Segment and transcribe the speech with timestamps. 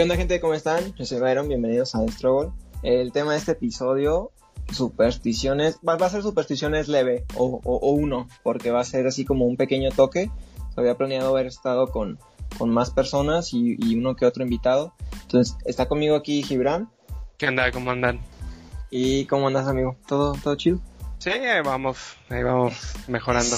[0.00, 0.40] ¿Qué onda gente?
[0.40, 0.94] ¿Cómo están?
[0.94, 2.52] Yo soy Byron, bienvenidos a Struggle.
[2.82, 4.30] El tema de este episodio,
[4.72, 9.06] supersticiones, va, va a ser supersticiones leve o, o- o uno, porque va a ser
[9.06, 10.30] así como un pequeño toque.
[10.74, 12.18] Había planeado haber estado con,
[12.56, 14.94] con más personas y, y uno que otro invitado.
[15.20, 16.88] Entonces, está conmigo aquí Gibran.
[17.36, 17.70] ¿Qué onda?
[17.70, 18.20] ¿Cómo andan?
[18.90, 19.96] ¿Y cómo andas, amigo?
[20.08, 20.78] ¿Todo, todo chido?
[21.20, 21.98] Sí, ahí vamos,
[22.30, 22.74] ahí vamos
[23.06, 23.54] mejorando.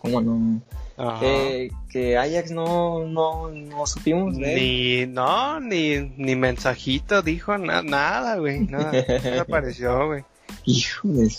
[0.00, 0.60] ¿Cómo no?
[0.98, 1.18] Ajá.
[1.18, 5.06] Que, que Ajax no, no, no supimos de él.
[5.06, 8.92] Ni, no, ni, ni mensajito dijo na- nada, güey, nada,
[9.40, 10.24] apareció, güey.
[10.66, 11.32] Hijo de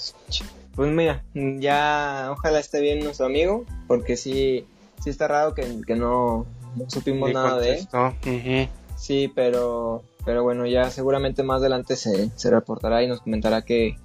[0.76, 4.66] Pues mira, ya ojalá esté bien nuestro amigo, porque sí,
[5.04, 7.88] sí está raro que, que no, no supimos Ni nada de él.
[8.98, 13.96] Sí, pero, pero bueno, ya seguramente más adelante se, se reportará y nos comentará qué,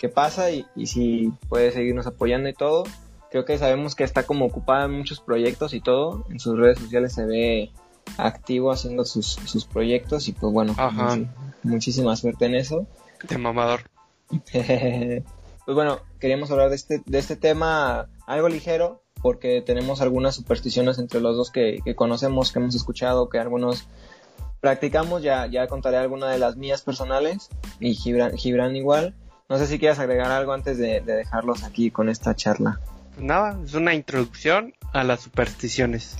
[0.00, 2.84] qué pasa y, y si puede seguirnos apoyando y todo.
[3.30, 6.24] Creo que sabemos que está como ocupada en muchos proyectos y todo.
[6.30, 7.70] En sus redes sociales se ve
[8.16, 11.18] activo haciendo sus, sus proyectos y pues bueno, Ajá.
[11.62, 12.86] muchísima suerte en eso.
[13.28, 13.82] De mamador.
[14.52, 15.22] pues
[15.66, 21.20] bueno, queríamos hablar de este, de este tema algo ligero, porque tenemos algunas supersticiones entre
[21.20, 23.86] los dos que, que conocemos, que hemos escuchado, que algunos
[24.60, 25.22] practicamos.
[25.22, 29.14] Ya, ya contaré alguna de las mías personales y Gibran, Gibran igual.
[29.50, 32.80] No sé si quieras agregar algo antes de, de dejarlos aquí con esta charla.
[33.14, 36.16] Pues nada, es una introducción a las supersticiones.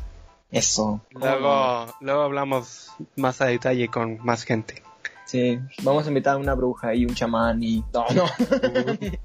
[0.50, 1.00] Eso.
[1.12, 4.82] Luego, luego hablamos más a detalle con más gente.
[5.26, 7.84] Sí, vamos a invitar a una bruja y un chamán y...
[7.94, 8.24] No, no.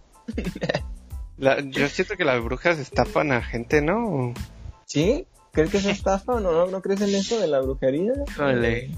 [1.37, 4.33] La- yo siento que las brujas estafan a gente, ¿no?
[4.85, 5.27] ¿Sí?
[5.51, 6.51] ¿Crees que es estafa o no?
[6.51, 8.13] ¿No, ¿No crees en eso de la brujería?
[8.27, 8.91] Híjole.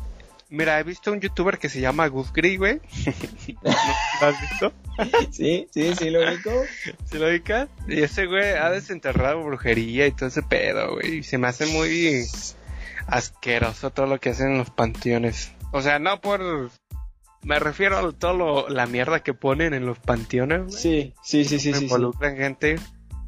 [0.49, 2.79] Mira, he visto un youtuber que se llama Gus Gris, güey.
[4.21, 4.73] ¿Lo has visto?
[5.31, 6.51] Sí, sí, sí, lo único.
[7.05, 7.67] ¿Se lo ubicas?
[7.87, 11.17] Y ese güey ha desenterrado brujería y todo ese pedo, güey.
[11.17, 12.23] Y se me hace muy
[13.07, 15.51] asqueroso todo lo que hacen en los panteones.
[15.71, 16.69] O sea, no por...
[17.43, 20.71] Me refiero a todo lo- la mierda que ponen en los panteones, güey.
[20.77, 21.79] Sí, sí, sí, sí, sí.
[21.79, 21.83] sí.
[21.85, 22.77] involucran gente.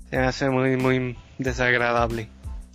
[0.10, 2.30] Se me hace muy, muy desagradable.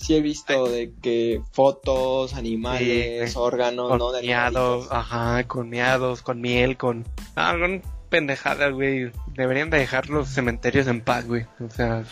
[0.04, 3.38] Sí he visto de que fotos, animales, Sí.
[3.38, 3.98] órganos, ¿no?
[3.98, 7.04] Con De miados, ajá, con miados, con miel, con...
[7.36, 9.10] Ah, con pendejadas, güey.
[9.34, 11.46] Deberían de dejar los cementerios en paz, güey.
[11.58, 12.04] O sea,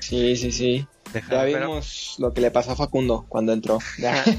[0.00, 0.86] Sí, sí, sí.
[1.14, 1.30] dejar...
[1.48, 3.78] Ya pero- vimos lo que le pasó a Facundo cuando entró.
[3.98, 4.22] Ya.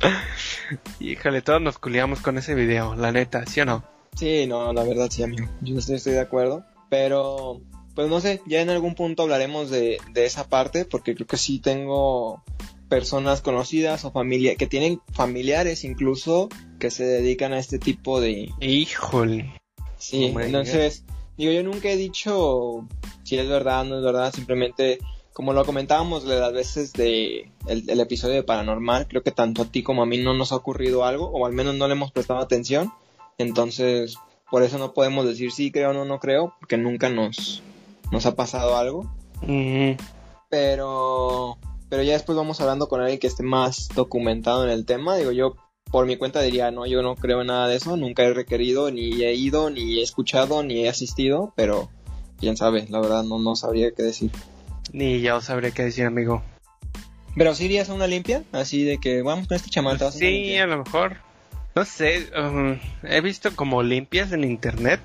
[1.00, 3.82] Híjole, todos nos culiamos con ese video, la neta, ¿sí o no?
[4.14, 5.48] sí, no, la verdad sí, amigo.
[5.60, 6.64] Yo estoy, estoy de acuerdo.
[6.90, 7.60] Pero,
[7.98, 11.36] pues no sé, ya en algún punto hablaremos de, de esa parte, porque creo que
[11.36, 12.44] sí tengo
[12.88, 16.48] personas conocidas o familia que tienen familiares incluso
[16.78, 19.52] que se dedican a este tipo de, Híjole.
[19.96, 21.02] Sí, Oh entonces,
[21.36, 22.86] digo, yo nunca he dicho
[23.24, 25.00] si es verdad o no es verdad, simplemente,
[25.32, 29.72] como lo comentábamos las veces de el, el episodio de Paranormal, creo que tanto a
[29.72, 32.12] ti como a mí no nos ha ocurrido algo, o al menos no le hemos
[32.12, 32.92] prestado atención,
[33.38, 34.14] entonces,
[34.52, 37.64] por eso no podemos decir sí creo o no, no creo, porque nunca nos,
[38.10, 39.12] nos ha pasado algo,
[40.50, 41.58] pero,
[41.88, 45.32] pero ya después vamos hablando con alguien que esté más documentado en el tema, digo,
[45.32, 45.56] yo
[45.90, 48.90] por mi cuenta diría, no, yo no creo en nada de eso, nunca he requerido,
[48.90, 51.88] ni he ido, ni he escuchado, ni he asistido, pero
[52.38, 54.30] quién sabe, la verdad no, no sabría qué decir.
[54.92, 56.42] Ni yo sabré qué decir, amigo.
[57.36, 60.56] Pero si irías a una limpia, así de que vamos con este a una Sí,
[60.56, 61.18] a lo mejor.
[61.74, 65.00] No sé, um, he visto como limpias en internet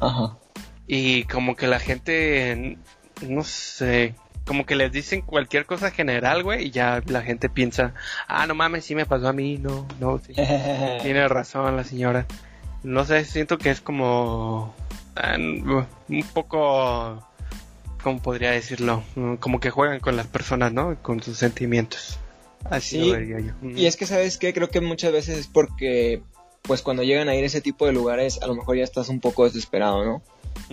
[0.00, 0.36] Ajá.
[0.86, 2.78] Y como que la gente,
[3.22, 4.14] no sé,
[4.46, 7.94] como que les dicen cualquier cosa general, güey, y ya la gente piensa,
[8.28, 10.34] ah, no mames, sí me pasó a mí, no, no, sí.
[11.02, 12.26] Tiene razón la señora.
[12.84, 14.72] No sé, siento que es como
[15.16, 17.26] ah, un poco,
[18.02, 19.02] ¿cómo podría decirlo?
[19.40, 20.96] Como que juegan con las personas, ¿no?
[21.02, 22.20] Con sus sentimientos.
[22.70, 23.52] Así Sí, lo vería yo.
[23.62, 24.54] Y es que, ¿sabes qué?
[24.54, 26.22] Creo que muchas veces es porque,
[26.62, 29.08] pues cuando llegan a ir a ese tipo de lugares, a lo mejor ya estás
[29.08, 30.22] un poco desesperado, ¿no?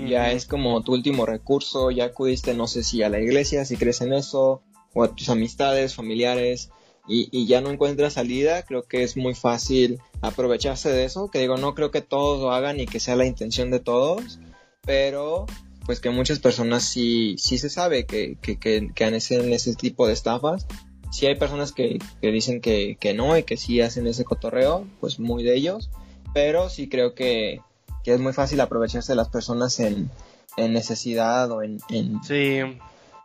[0.07, 3.77] Ya es como tu último recurso, ya acudiste, no sé si a la iglesia, si
[3.77, 4.61] crees en eso,
[4.93, 6.69] o a tus amistades, familiares,
[7.08, 11.40] y, y ya no encuentras salida, creo que es muy fácil aprovecharse de eso, que
[11.40, 14.40] digo, no creo que todos lo hagan y que sea la intención de todos,
[14.85, 15.46] pero
[15.85, 20.08] pues que muchas personas sí, sí se sabe que, que, que, que hacen ese tipo
[20.08, 20.66] de estafas.
[21.11, 24.87] Sí hay personas que, que dicen que, que no y que sí hacen ese cotorreo,
[24.99, 25.90] pues muy de ellos,
[26.34, 27.61] pero sí creo que,
[28.03, 30.09] que es muy fácil aprovecharse de las personas en,
[30.58, 31.79] en necesidad o en...
[31.90, 32.23] en...
[32.23, 32.59] Sí,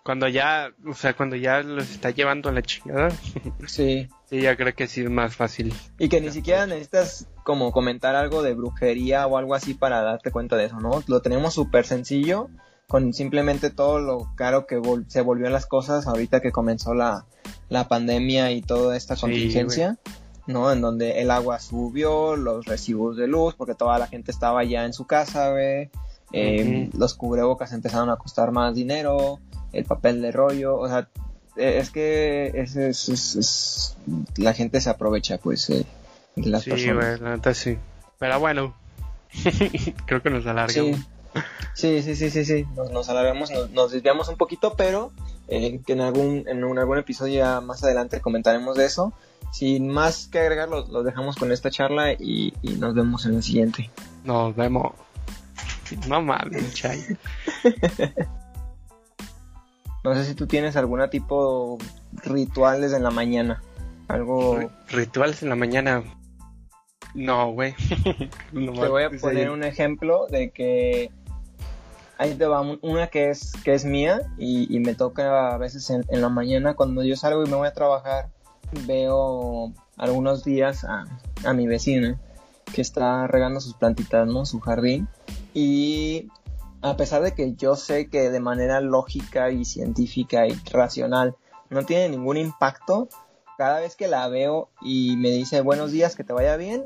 [0.04, 3.10] cuando ya, o sea, cuando ya los está llevando a la chingada,
[3.66, 4.08] Sí.
[4.30, 5.74] sí, ya creo que sí es más fácil.
[5.98, 10.30] Y que ni siquiera necesitas como comentar algo de brujería o algo así para darte
[10.30, 11.02] cuenta de eso, ¿no?
[11.08, 12.48] Lo tenemos súper sencillo
[12.86, 17.26] con simplemente todo lo caro que vol- se volvió las cosas ahorita que comenzó la,
[17.68, 19.98] la pandemia y toda esta Sí, contingencia.
[20.48, 20.72] ¿No?
[20.72, 24.84] En donde el agua subió, los recibos de luz, porque toda la gente estaba ya
[24.84, 25.90] en su casa, güey.
[26.32, 29.38] Eh, Los cubrebocas empezaron a costar más dinero,
[29.72, 31.08] el papel de rollo, o sea,
[31.56, 33.96] e, es que es, es,
[34.36, 35.84] la gente se aprovecha, pues, eh,
[36.34, 37.20] de las sí, personas.
[37.20, 37.78] la neta sí.
[38.18, 38.74] Pero bueno,
[40.06, 40.98] creo que nos alargamos.
[41.74, 45.12] Sí, sí, sí, sí, sí, Nos, nos alargamos, nos, desviamos un poquito, pero
[45.46, 49.12] eh, que en algún, en algún episodio ya más adelante comentaremos de eso.
[49.52, 53.90] Sin más que agregar, los, dejamos con esta charla y, nos vemos en el siguiente.
[54.24, 54.92] Nos vemos.
[56.06, 57.02] No mames, chay.
[60.04, 61.78] no sé si tú tienes algún tipo
[62.24, 63.62] rituales en la mañana.
[64.08, 64.70] Algo.
[64.88, 66.04] rituales en la mañana.
[67.14, 67.74] No, güey.
[68.52, 71.10] te voy a poner un ejemplo de que
[72.18, 76.04] ahí te va una que es que es mía y, me toca a veces en,
[76.08, 78.28] la mañana cuando yo salgo y me voy a trabajar
[78.86, 81.04] veo algunos días a,
[81.44, 82.18] a mi vecina
[82.72, 84.46] que está regando sus plantitas, ¿no?
[84.46, 85.08] Su jardín.
[85.54, 86.28] Y
[86.82, 91.36] a pesar de que yo sé que de manera lógica y científica y racional
[91.70, 93.08] no tiene ningún impacto,
[93.56, 96.84] cada vez que la veo y me dice buenos días, que te vaya bien,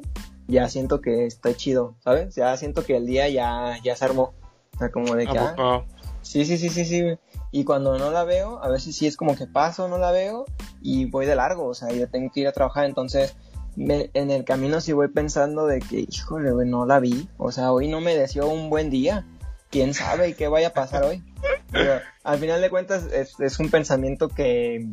[0.49, 2.35] ya siento que estoy chido, ¿sabes?
[2.35, 4.33] Ya siento que el día ya, ya se armó.
[4.75, 5.39] O sea, como de que...
[5.39, 5.85] Ah,
[6.23, 7.03] sí, sí, sí, sí, sí.
[7.51, 10.47] Y cuando no la veo, a veces sí es como que paso, no la veo
[10.81, 13.37] y voy de largo, o sea, yo tengo que ir a trabajar, entonces
[13.77, 17.89] en el camino sí voy pensando de que, híjole, no la vi, o sea, hoy
[17.89, 19.27] no me deseó un buen día,
[19.71, 21.23] quién sabe qué vaya a pasar hoy.
[21.71, 24.89] Pero al final de cuentas es, un pensamiento que,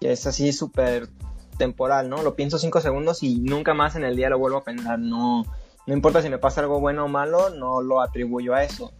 [0.00, 1.08] que es así súper
[1.56, 2.22] temporal, ¿no?
[2.22, 4.98] Lo pienso cinco segundos y nunca más en el día lo vuelvo a pensar.
[4.98, 5.44] No,
[5.86, 8.92] no importa si me pasa algo bueno o malo, no lo atribuyo a eso.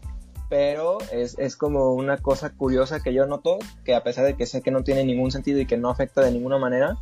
[0.55, 4.47] Pero es, es como una cosa curiosa que yo noto, que a pesar de que
[4.47, 6.97] sé que no tiene ningún sentido y que no afecta de ninguna manera,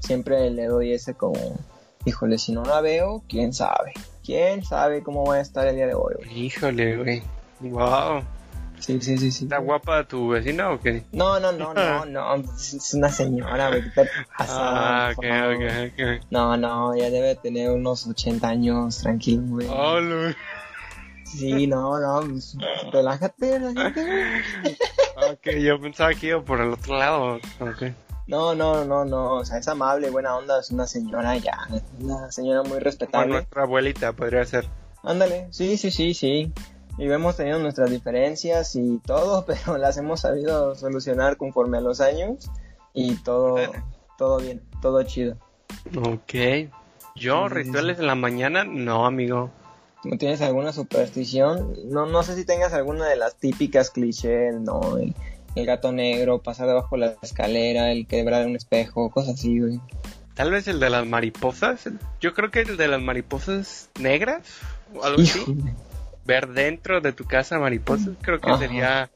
[0.00, 1.56] siempre le doy ese como,
[2.04, 3.92] híjole, si no la veo, quién sabe.
[4.24, 6.16] ¿Quién sabe cómo voy a estar el día de hoy?
[6.34, 7.22] Híjole, güey.
[7.60, 8.24] Wow.
[8.80, 9.44] Sí, sí, sí, sí.
[9.44, 11.04] ¿Está guapa tu vecina o qué?
[11.12, 12.34] No, no, no, no, no.
[12.34, 13.82] Es una señora, güey.
[13.82, 14.04] ¿Qué
[14.36, 15.62] Ah, ok, ok,
[15.92, 16.26] ok.
[16.30, 19.68] No, no, ya debe tener unos 80 años, tranquilo, güey.
[19.70, 20.00] Oh,
[21.26, 22.56] Sí, no, no, pues,
[22.92, 24.42] relájate, relájate.
[25.32, 27.38] ok, yo pensaba que iba por el otro lado.
[27.60, 27.94] Okay.
[28.26, 31.68] No, no, no, no, o sea, es amable, buena onda, es una señora ya,
[32.00, 33.26] una señora muy respetable.
[33.26, 34.66] Como nuestra abuelita podría ser.
[35.02, 36.52] Ándale, sí, sí, sí, sí
[36.98, 42.00] y hemos tenido nuestras diferencias y todo, pero las hemos sabido solucionar conforme a los
[42.00, 42.50] años
[42.94, 43.56] y todo,
[44.16, 45.36] todo bien, todo chido.
[45.96, 46.70] Ok.
[47.14, 49.50] Yo, rituales en la mañana, no, amigo.
[50.04, 51.74] ¿No tienes alguna superstición?
[51.86, 54.98] No, no sé si tengas alguna de las típicas clichés, ¿no?
[54.98, 55.14] El,
[55.64, 59.80] gato negro, pasar debajo de la escalera, el quebrar un espejo, cosas así, güey.
[60.34, 61.88] Tal vez el de las mariposas.
[62.20, 64.42] Yo creo que el de las mariposas negras
[64.94, 65.56] o algo así
[66.26, 69.10] ver dentro de tu casa mariposas, creo que sería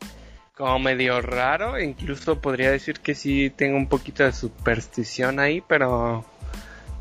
[0.56, 6.24] como medio raro, incluso podría decir que sí tengo un poquito de superstición ahí, pero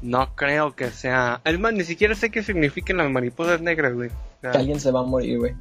[0.01, 1.41] no creo que sea...
[1.43, 4.09] Es más, ni siquiera sé qué significan las mariposas negras, güey.
[4.41, 5.55] que alguien se va a morir, güey.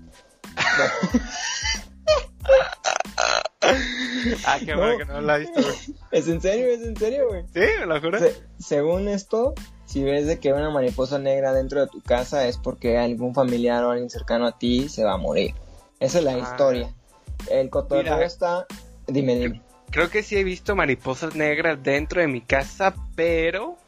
[4.47, 5.75] ah, qué bueno que no la he visto, güey.
[6.11, 7.45] Es en serio, es en serio, güey.
[7.53, 8.19] Sí, me lo juro.
[8.59, 9.55] según esto,
[9.87, 13.35] si ves de que hay una mariposa negra dentro de tu casa es porque algún
[13.35, 15.55] familiar o alguien cercano a ti se va a morir.
[16.01, 16.39] Esa es la ah.
[16.39, 16.95] historia.
[17.51, 18.67] El cotorreo está...
[19.07, 19.63] Dime, dime.
[19.91, 23.79] Creo que sí he visto mariposas negras dentro de mi casa, pero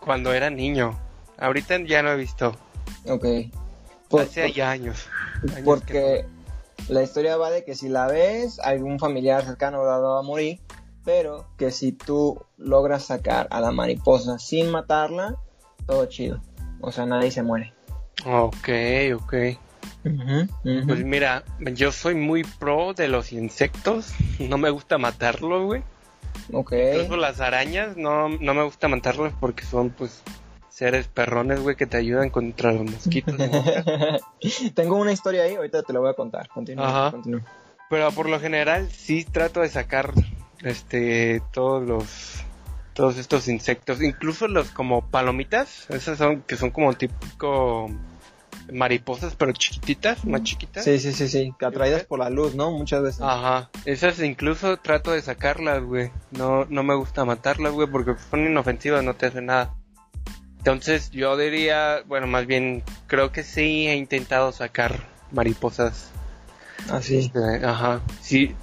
[0.00, 0.98] cuando era niño.
[1.38, 2.56] Ahorita ya no he visto.
[3.06, 3.26] Ok.
[4.18, 5.06] Hace ya años.
[5.64, 6.26] porque
[6.88, 10.60] la historia va de que si la ves, algún familiar cercano va a morir
[11.04, 15.36] pero que si tú logras sacar a la mariposa sin matarla,
[15.86, 16.40] todo chido.
[16.80, 17.72] O sea, nadie se muere.
[18.24, 18.68] Ok,
[19.16, 19.34] ok.
[20.62, 24.12] Pues mira, yo soy muy pro de los insectos.
[24.38, 25.82] No me gusta matarlos, güey.
[26.52, 30.22] Incluso las arañas, no, no me gusta matarlos porque son, pues,
[30.68, 33.34] seres perrones, güey, que te ayudan contra los mosquitos.
[34.74, 36.48] Tengo una historia ahí, ahorita te la voy a contar.
[36.48, 37.42] Continúa, continúa.
[37.90, 40.12] Pero por lo general sí trato de sacar
[40.62, 42.42] este todos los
[42.94, 47.90] todos estos insectos, incluso los como palomitas, esas son que son como típico
[48.72, 50.84] mariposas pero chiquititas, más chiquitas.
[50.84, 52.70] Sí, sí, sí, sí, que atraídas por la luz, ¿no?
[52.70, 53.20] Muchas veces.
[53.20, 53.70] Ajá.
[53.84, 56.10] Esas incluso trato de sacarlas, güey.
[56.30, 59.74] No no me gusta matarlas, güey, porque son inofensivas, no te hacen nada.
[60.58, 66.10] Entonces, yo diría, bueno, más bien creo que sí he intentado sacar mariposas.
[66.88, 67.32] Así.
[67.34, 68.00] Ah, este, ajá.
[68.20, 68.54] Sí,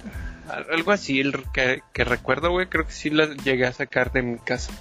[0.70, 4.38] algo así, el que, recuerdo, güey, creo que sí las llegué a sacar de mi
[4.38, 4.72] casa.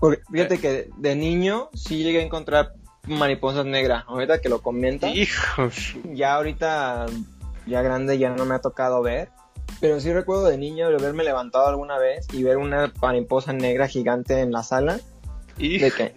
[0.00, 2.72] Porque fíjate que de niño sí llegué a encontrar
[3.06, 4.04] mariposas negras.
[4.06, 5.08] Ahorita que lo comenta.
[5.08, 5.96] Hijos.
[6.12, 7.06] Ya ahorita,
[7.66, 9.30] ya grande, ya no me ha tocado ver.
[9.80, 13.88] Pero sí recuerdo de niño de haberme levantado alguna vez y ver una mariposa negra
[13.88, 15.00] gigante en la sala.
[15.58, 16.12] De que,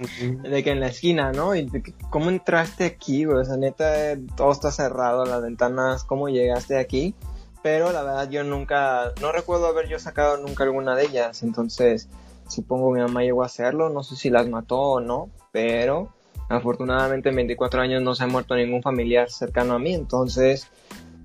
[0.50, 1.55] de que en la esquina, ¿no?
[1.55, 3.38] Y de que, ¿cómo entraste aquí, güey?
[3.38, 7.15] O sea, neta, todo está cerrado, las ventanas, ¿cómo llegaste aquí?
[7.62, 12.10] Pero la verdad yo nunca, no recuerdo haber yo sacado nunca alguna de ellas, entonces
[12.48, 16.10] supongo mi mamá llegó a hacerlo, no sé si las mató o no, pero
[16.50, 20.68] afortunadamente en 24 años no se ha muerto ningún familiar cercano a mí, entonces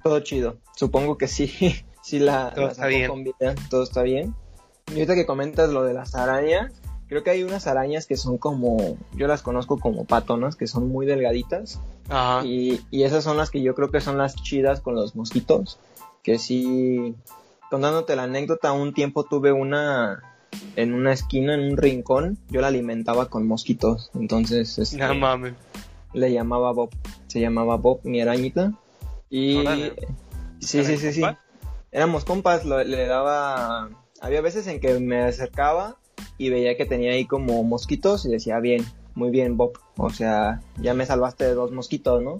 [0.02, 0.56] todo chido.
[0.76, 1.48] Supongo que sí,
[2.02, 3.08] sí la, Todo la está bien.
[3.08, 4.34] con vida, todo está bien.
[4.88, 6.72] Y ahorita que comentas lo de las arañas,
[7.08, 10.88] creo que hay unas arañas que son como, yo las conozco como patonas, que son
[10.88, 11.80] muy delgaditas.
[12.10, 12.44] Ajá.
[12.44, 15.78] Y, y esas son las que yo creo que son las chidas con los mosquitos.
[16.22, 17.14] Que sí,
[17.70, 20.22] contándote la anécdota, un tiempo tuve una
[20.76, 24.10] en una esquina, en un rincón, yo la alimentaba con mosquitos.
[24.14, 25.54] Entonces este, No mames.
[26.12, 26.90] le llamaba Bob.
[27.26, 28.72] Se llamaba Bob, mi arañita.
[29.30, 29.94] Y Órale.
[30.60, 31.22] sí, sí, sí, sí.
[31.92, 33.88] Éramos compas, lo- le daba...
[34.20, 35.96] Había veces en que me acercaba
[36.38, 38.84] y veía que tenía ahí como mosquitos y decía, bien,
[39.14, 39.78] muy bien, Bob.
[39.96, 42.38] O sea, ya me salvaste de dos mosquitos, ¿no?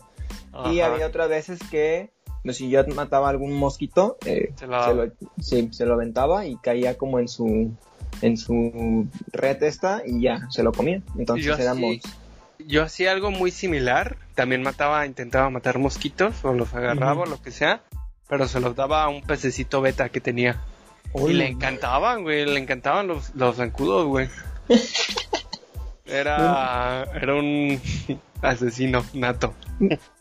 [0.71, 2.11] Y había otras veces que
[2.45, 6.47] pues, si yo mataba algún mosquito, eh, Se lo- se, lo, sí, se lo aventaba
[6.47, 7.73] y caía como en su
[8.23, 11.01] en su red esta y ya se lo comía.
[11.19, 12.01] Entonces Yo así-
[12.67, 14.17] Yo hacía algo muy similar.
[14.35, 17.23] También mataba, intentaba matar mosquitos o los agarraba Ujú.
[17.23, 17.83] o lo que sea.
[18.29, 20.61] Pero se los daba a un pececito beta que tenía.
[21.29, 22.45] Y le encantaban, güey.
[22.47, 24.29] Le encantaban los, los zancudos, güey.
[26.07, 27.81] Era, era un
[28.43, 29.55] asesino nato.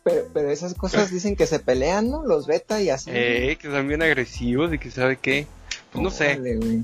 [0.03, 2.23] pero, pero esas cosas dicen que se pelean, ¿no?
[2.23, 3.09] Los beta y así.
[3.13, 5.45] Eh, que son bien agresivos y que sabe qué.
[5.95, 6.39] No sé.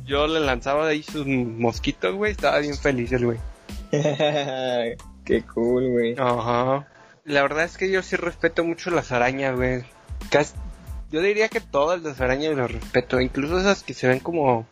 [0.05, 2.31] Yo le lanzaba ahí sus mosquitos, güey.
[2.31, 3.37] Estaba bien feliz el güey.
[3.91, 6.15] Qué cool, güey.
[6.17, 6.87] Ajá.
[7.25, 9.83] La verdad es que yo sí respeto mucho las arañas, güey.
[10.31, 10.55] Cas-
[11.11, 14.65] Yo diría que todas las arañas las respeto, incluso esas que se ven como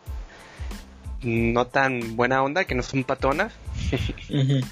[1.24, 3.54] no tan buena onda, que no son patonas.
[4.30, 4.64] También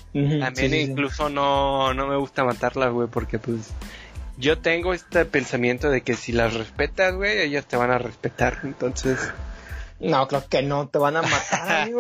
[0.54, 0.80] sí, sí, sí.
[0.92, 3.72] incluso no, no me gusta matarlas, güey, porque pues
[4.38, 8.60] yo tengo este pensamiento de que si las respetas, güey, ellas te van a respetar.
[8.64, 9.18] Entonces,
[10.00, 12.00] No, creo que no, te van a matar, amigo.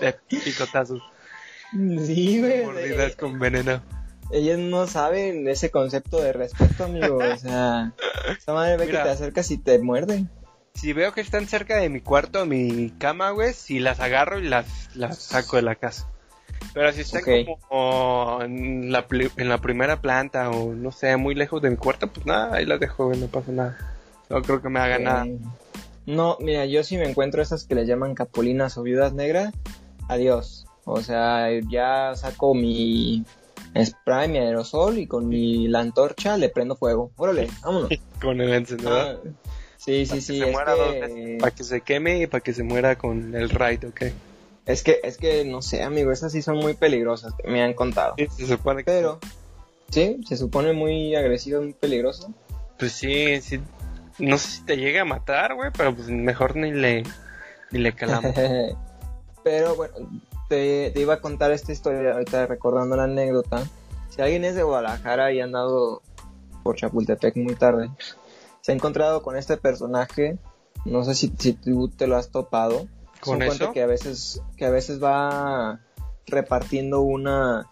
[0.00, 1.00] de, picotazos,
[1.72, 2.64] sí, güey.
[2.64, 3.82] mordidas con veneno.
[4.32, 7.18] Ellos no saben ese concepto de respeto, amigo.
[7.18, 7.92] O sea,
[8.36, 8.98] esa madre ve Mira.
[8.98, 10.28] que te acercas y te muerden.
[10.74, 14.48] Si veo que están cerca de mi cuarto, mi cama, güey, si las agarro y
[14.48, 16.08] las, las saco de la casa.
[16.74, 21.62] Pero si están como en la, en la primera planta o no sé, muy lejos
[21.62, 23.78] de mi cuarto, pues nada, ahí las dejo, güey, no pasa nada.
[24.28, 25.24] No creo que me haga nada.
[26.06, 29.52] No, mira, yo si me encuentro esas que les llaman capulinas o viudas negras,
[30.08, 30.66] adiós.
[30.84, 33.24] O sea, ya saco mi
[33.84, 37.10] spray, mi aerosol y con mi la antorcha le prendo fuego.
[37.16, 37.90] Órale, vámonos.
[38.20, 39.20] Con el encendedor.
[39.24, 39.30] Ah,
[39.76, 40.80] sí, sí, Para sí.
[40.80, 44.02] que que, para que se queme y para que se muera con el raid, ¿ok?
[44.66, 48.14] es que, es que, no sé, amigo, esas sí son muy peligrosas, me han contado.
[48.18, 48.90] Sí, se supone que...
[48.90, 49.20] Pero,
[49.90, 52.34] sí, se supone muy agresivo, muy peligroso.
[52.76, 53.60] Pues sí, sí.
[54.18, 57.02] No sé si te llega a matar, güey, pero pues mejor ni le,
[57.70, 58.34] ni le calamos.
[59.44, 59.94] Pero bueno,
[60.48, 63.62] te, te iba a contar esta historia ahorita recordando la anécdota.
[64.08, 66.02] Si alguien es de Guadalajara y ha andado
[66.64, 67.90] por Chapultepec muy tarde,
[68.60, 70.38] se ha encontrado con este personaje.
[70.84, 72.88] No sé si, si tú te lo has topado.
[73.20, 73.72] ¿Con Es un eso?
[73.72, 75.80] que a veces que a veces va
[76.26, 77.70] repartiendo una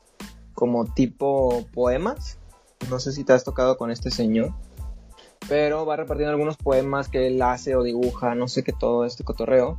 [0.54, 2.38] como tipo poemas.
[2.88, 4.52] No sé si te has tocado con este señor.
[5.48, 9.24] Pero va repartiendo algunos poemas que él hace o dibuja, no sé qué todo este
[9.24, 9.78] cotorreo.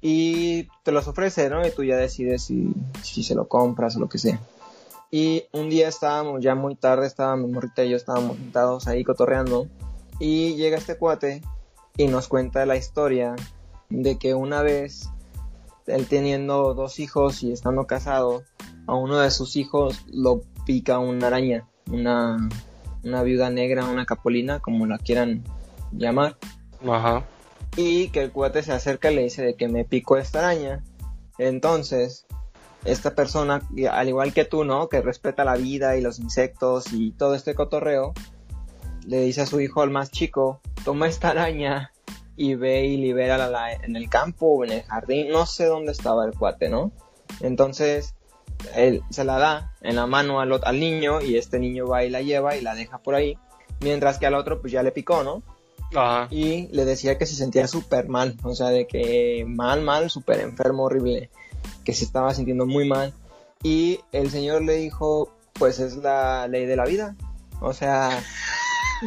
[0.00, 1.66] Y te los ofrece, ¿no?
[1.66, 4.40] Y tú ya decides si, si se lo compras o lo que sea.
[5.10, 9.04] Y un día estábamos ya muy tarde, estaba mi morrita y yo estábamos sentados ahí
[9.04, 9.68] cotorreando.
[10.18, 11.42] Y llega este cuate
[11.96, 13.36] y nos cuenta la historia
[13.90, 15.08] de que una vez
[15.86, 18.42] él teniendo dos hijos y estando casado,
[18.86, 22.48] a uno de sus hijos lo pica una araña, una,
[23.04, 25.44] una viuda negra, una capolina, como la quieran
[25.92, 26.36] llamar.
[26.88, 27.24] Ajá.
[27.76, 30.84] Y que el cuate se acerca y le dice de que me picó esta araña.
[31.38, 32.26] Entonces,
[32.84, 34.88] esta persona, al igual que tú, ¿no?
[34.88, 38.12] Que respeta la vida y los insectos y todo este cotorreo,
[39.06, 41.92] le dice a su hijo, al más chico, toma esta araña
[42.36, 45.92] y ve y libera la en el campo o en el jardín, no sé dónde
[45.92, 46.92] estaba el cuate, ¿no?
[47.40, 48.14] Entonces,
[48.74, 52.10] él se la da en la mano al, al niño y este niño va y
[52.10, 53.38] la lleva y la deja por ahí,
[53.80, 55.42] mientras que al otro pues ya le picó, ¿no?
[55.94, 56.26] Ajá.
[56.30, 60.40] y le decía que se sentía súper mal, o sea, de que mal, mal, súper
[60.40, 61.30] enfermo, horrible,
[61.84, 63.12] que se estaba sintiendo muy mal.
[63.62, 67.14] Y el señor le dijo, pues es la ley de la vida.
[67.60, 68.22] O sea,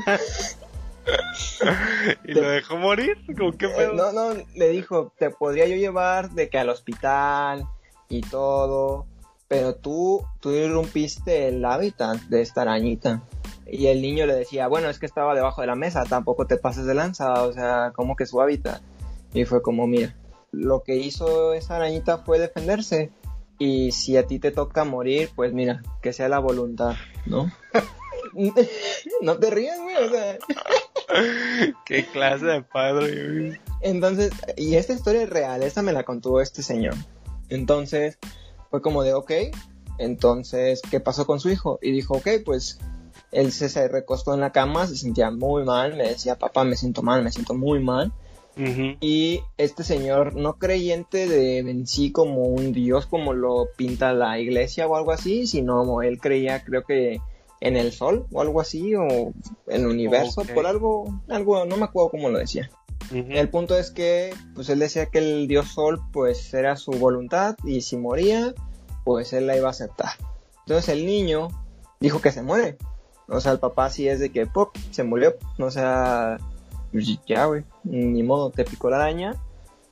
[2.25, 3.18] ¿Y lo dejó morir?
[3.38, 3.94] ¿Con qué pedo?
[3.94, 7.68] no, no, le dijo, te podría yo llevar de que al hospital
[8.10, 9.06] y todo,
[9.48, 13.24] pero tú, tú irrumpiste el hábitat de esta arañita.
[13.66, 16.58] Y el niño le decía, bueno, es que estaba debajo de la mesa, tampoco te
[16.58, 18.82] pases de lanza, o sea, como que su hábitat.
[19.34, 20.16] Y fue como, mira,
[20.51, 23.12] lo que hizo esa arañita fue defenderse.
[23.60, 27.51] Y si a ti te toca morir, pues mira, que sea la voluntad, ¿no?
[29.22, 30.38] no te rías, güey, o sea.
[31.86, 33.39] ¿Qué clase de padre?
[33.39, 33.60] güey?
[33.82, 36.96] Entonces, y esta historia es real, esta me la contó este señor.
[37.50, 38.18] Entonces,
[38.69, 39.31] fue como de, ok,
[39.97, 41.79] entonces, ¿qué pasó con su hijo?
[41.81, 42.79] Y dijo, ok, pues
[43.31, 46.75] él se, se recostó en la cama, se sentía muy mal, me decía, papá, me
[46.75, 48.13] siento mal, me siento muy mal.
[49.01, 54.39] Y este señor, no creyente de en sí como un dios como lo pinta la
[54.39, 57.19] iglesia o algo así, sino él creía, creo que
[57.59, 59.03] en el sol o algo así, o
[59.67, 62.71] en el universo, por algo, algo, no me acuerdo cómo lo decía.
[63.11, 67.55] El punto es que, pues él decía que el dios Sol, pues era su voluntad
[67.63, 68.53] y si moría,
[69.05, 70.09] pues él la iba a aceptar.
[70.59, 71.47] Entonces el niño
[71.99, 72.77] dijo que se muere.
[73.29, 75.35] O sea, el papá sí es de que, pop, se murió.
[75.59, 76.37] O sea,
[76.91, 79.35] pues, ya, güey, ni modo, te picó la araña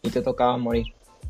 [0.02, 0.88] y te tocaba morir.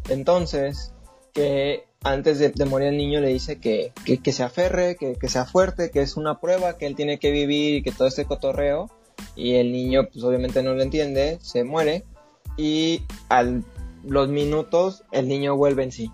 [0.09, 0.93] Entonces,
[1.33, 5.27] que antes de, morir el niño le dice que, que, que se aferre, que, que
[5.27, 8.25] sea fuerte, que es una prueba, que él tiene que vivir y que todo este
[8.25, 8.89] cotorreo
[9.35, 12.05] y el niño pues obviamente no lo entiende, se muere
[12.57, 13.43] y a
[14.03, 16.11] los minutos el niño vuelve en sí.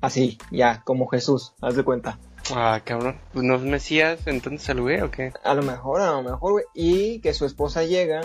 [0.00, 2.18] Así, ya, como Jesús, haz de cuenta.
[2.54, 3.18] Ah, cabrón.
[3.32, 5.32] Pues no es Mesías, entonces el güey o qué?
[5.42, 6.64] A lo mejor, a lo mejor, güey.
[6.74, 8.20] Y que su esposa llega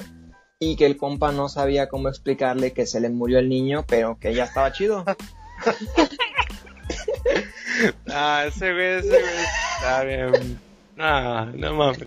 [0.59, 4.19] y que el compa no sabía cómo explicarle que se le murió el niño, pero
[4.19, 5.05] que ya estaba chido.
[8.11, 9.23] Ah, ese güey, ese güey
[9.77, 10.59] está bien.
[10.97, 12.03] Ah, no mames.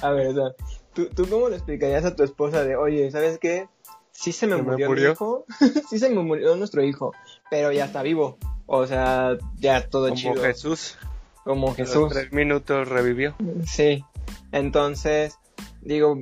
[0.00, 3.38] A ver, o sea, ¿tú, ¿tú cómo le explicarías a tu esposa de, oye, ¿sabes
[3.38, 3.68] qué?
[4.12, 5.06] Sí se me ¿Se me murió, murió?
[5.08, 5.44] mi hijo,
[5.90, 7.12] sí se me murió nuestro hijo,
[7.50, 8.38] pero ya está vivo.
[8.66, 10.42] O sea, ya todo Como chido.
[10.42, 10.96] Jesús.
[11.44, 11.96] Como Jesús.
[11.96, 13.34] los tres minutos revivió.
[13.66, 14.04] Sí.
[14.52, 15.38] Entonces,
[15.80, 16.16] digo,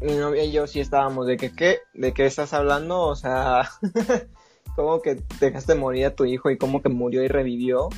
[0.00, 1.78] mi novia y yo sí estábamos de que, ¿qué?
[1.94, 3.00] ¿De qué estás hablando?
[3.00, 3.70] O sea,
[4.76, 7.88] ¿cómo que dejaste morir a tu hijo y cómo que murió y revivió?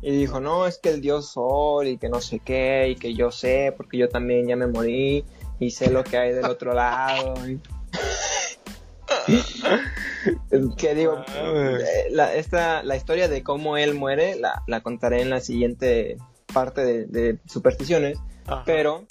[0.00, 3.14] Y dijo, no, es que el dios Sol y que no sé qué, y que
[3.14, 5.24] yo sé, porque yo también ya me morí
[5.62, 7.34] y sé lo que hay del otro lado.
[10.76, 15.22] que digo, Ah, eh, la, esta, la historia de cómo él muere la, la contaré
[15.22, 16.16] en la siguiente
[16.52, 18.62] parte de, de supersticiones, Ajá.
[18.66, 19.04] pero,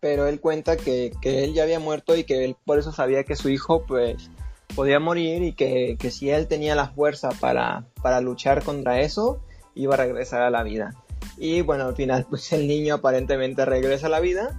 [0.00, 3.24] pero él cuenta que, que él ya había muerto y que él por eso sabía
[3.24, 4.30] que su hijo pues
[4.74, 9.40] podía morir y que, que si él tenía la fuerza para, para luchar contra eso,
[9.74, 10.94] iba a regresar a la vida.
[11.36, 14.58] Y bueno, al final pues el niño aparentemente regresa a la vida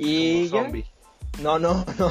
[0.00, 0.64] y Como ya.
[0.64, 0.84] zombie.
[1.42, 2.06] No, no, no.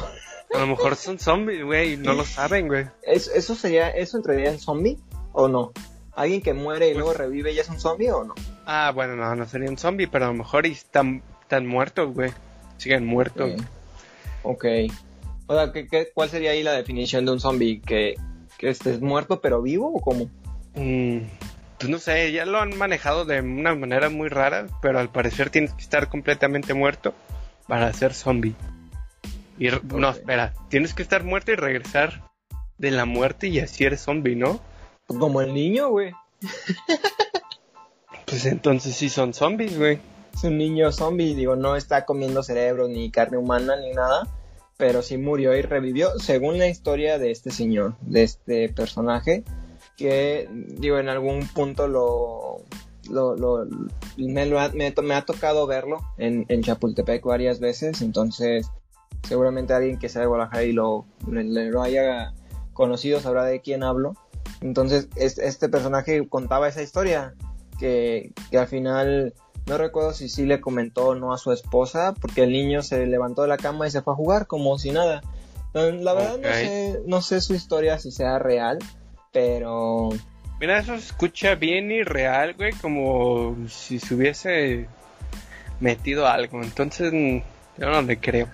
[0.54, 2.86] A lo mejor son zombies, güey, y no lo saben, güey.
[3.02, 4.98] ¿Es- ¿Eso sería, eso entraría en zombie
[5.32, 5.72] o no?
[6.14, 8.34] ¿Alguien que muere y Pues- luego revive ya es un zombie o no?
[8.66, 12.32] Ah, bueno, no, no sería un zombie, pero a lo mejor están, están muertos, güey.
[12.78, 13.50] Siguen muertos.
[14.42, 14.64] Ok.
[15.46, 17.80] O sea, ¿qué, qué, cuál sería ahí la definición de un zombie?
[17.80, 18.14] ¿Que,
[18.58, 20.30] que estés muerto pero vivo o cómo?
[20.74, 21.18] Mm,
[21.78, 25.50] pues no sé, ya lo han manejado de una manera muy rara, pero al parecer
[25.50, 27.14] tienes que estar completamente muerto
[27.70, 28.56] para ser zombie.
[29.56, 32.28] Y no, espera, tienes que estar muerto y regresar
[32.78, 34.60] de la muerte y así eres zombie, ¿no?
[35.06, 36.12] Pues como el niño, güey.
[38.26, 39.98] Pues entonces sí son zombies, güey.
[40.32, 44.28] Es un niño zombie, digo, no está comiendo cerebro ni carne humana ni nada,
[44.76, 49.42] pero sí murió y revivió, según la historia de este señor, de este personaje,
[49.96, 52.62] que, digo, en algún punto lo...
[53.10, 53.66] lo, lo-
[54.16, 58.70] me, lo ha, me, to- me ha tocado verlo en, en Chapultepec varias veces, entonces
[59.28, 62.32] seguramente alguien que sea de Guadalajara y lo, le- le lo haya
[62.72, 64.14] conocido sabrá de quién hablo.
[64.62, 67.34] Entonces, es- este personaje contaba esa historia,
[67.78, 69.34] que, que al final
[69.66, 73.06] no recuerdo si sí le comentó o no a su esposa, porque el niño se
[73.06, 75.22] levantó de la cama y se fue a jugar como si nada.
[75.72, 78.78] La verdad no sé, no sé su historia si sea real,
[79.32, 80.08] pero
[80.60, 84.86] Mira, eso se escucha bien irreal, güey, como si se hubiese
[85.80, 86.62] metido algo.
[86.62, 88.46] Entonces, yo no le creo.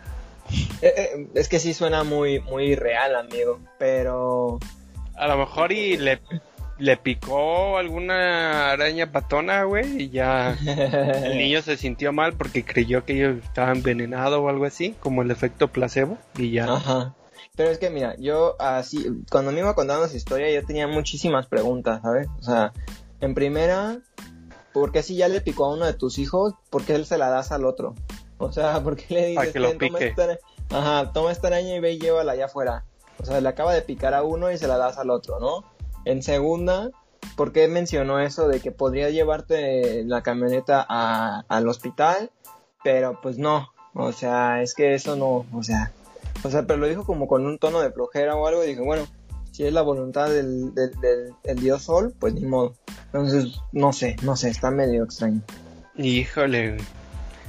[0.83, 3.59] eh, eh, es que sí suena muy, muy real, amigo.
[3.79, 4.61] Pero
[5.17, 6.21] A lo mejor y le
[6.79, 10.55] le picó alguna araña patona, güey, y ya
[11.25, 15.23] el niño se sintió mal porque creyó que yo estaba envenenado o algo así, como
[15.23, 16.67] el efecto placebo, y ya.
[16.67, 17.15] Ajá.
[17.55, 21.47] Pero es que mira, yo así, cuando me iba contando esa historia, yo tenía muchísimas
[21.47, 22.29] preguntas, ¿sabes?
[22.41, 22.73] O sea,
[23.21, 23.99] en primera,
[24.73, 27.19] ¿por qué si ya le picó a uno de tus hijos, por qué él se
[27.19, 27.95] la das al otro?
[28.39, 30.39] O sea, ¿por qué le dices, Para que lo "Ten, toma esta,
[30.71, 32.85] ajá, toma esta araña y ve y llévala allá afuera?
[33.19, 35.65] O sea, le acaba de picar a uno y se la das al otro, ¿no?
[36.05, 36.91] En segunda,
[37.37, 42.31] ¿por qué mencionó eso de que podría llevarte la camioneta a- al hospital?
[42.85, 45.93] Pero pues no, o sea, es que eso no, o sea,
[46.45, 48.81] o sea, pero lo dijo como con un tono de flojera o algo y dije,
[48.81, 49.07] bueno,
[49.53, 52.75] si es la voluntad del, del, del- del dios sol, pues ni modo.
[53.07, 55.41] Entonces, no sé, no sé, está medio extraño.
[55.97, 56.85] Híjole, güey.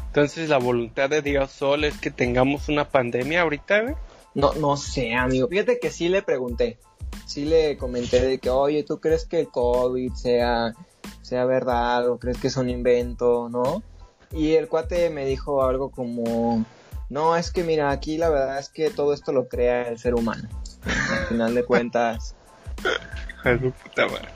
[0.08, 3.96] Entonces la voluntad de Dios Sol es que tengamos una pandemia ahorita, güey.
[4.34, 5.48] No, no sé, amigo.
[5.48, 6.80] Fíjate que sí le pregunté.
[7.28, 10.74] Sí le comenté de que, oye, ¿tú crees que el COVID sea,
[11.22, 13.84] sea verdad o crees que es un invento, no?
[14.32, 16.66] Y el cuate me dijo algo como,
[17.10, 20.16] no, es que mira, aquí la verdad es que todo esto lo crea el ser
[20.16, 20.48] humano.
[20.86, 22.36] Al final de cuentas.
[23.44, 24.30] Puta madre.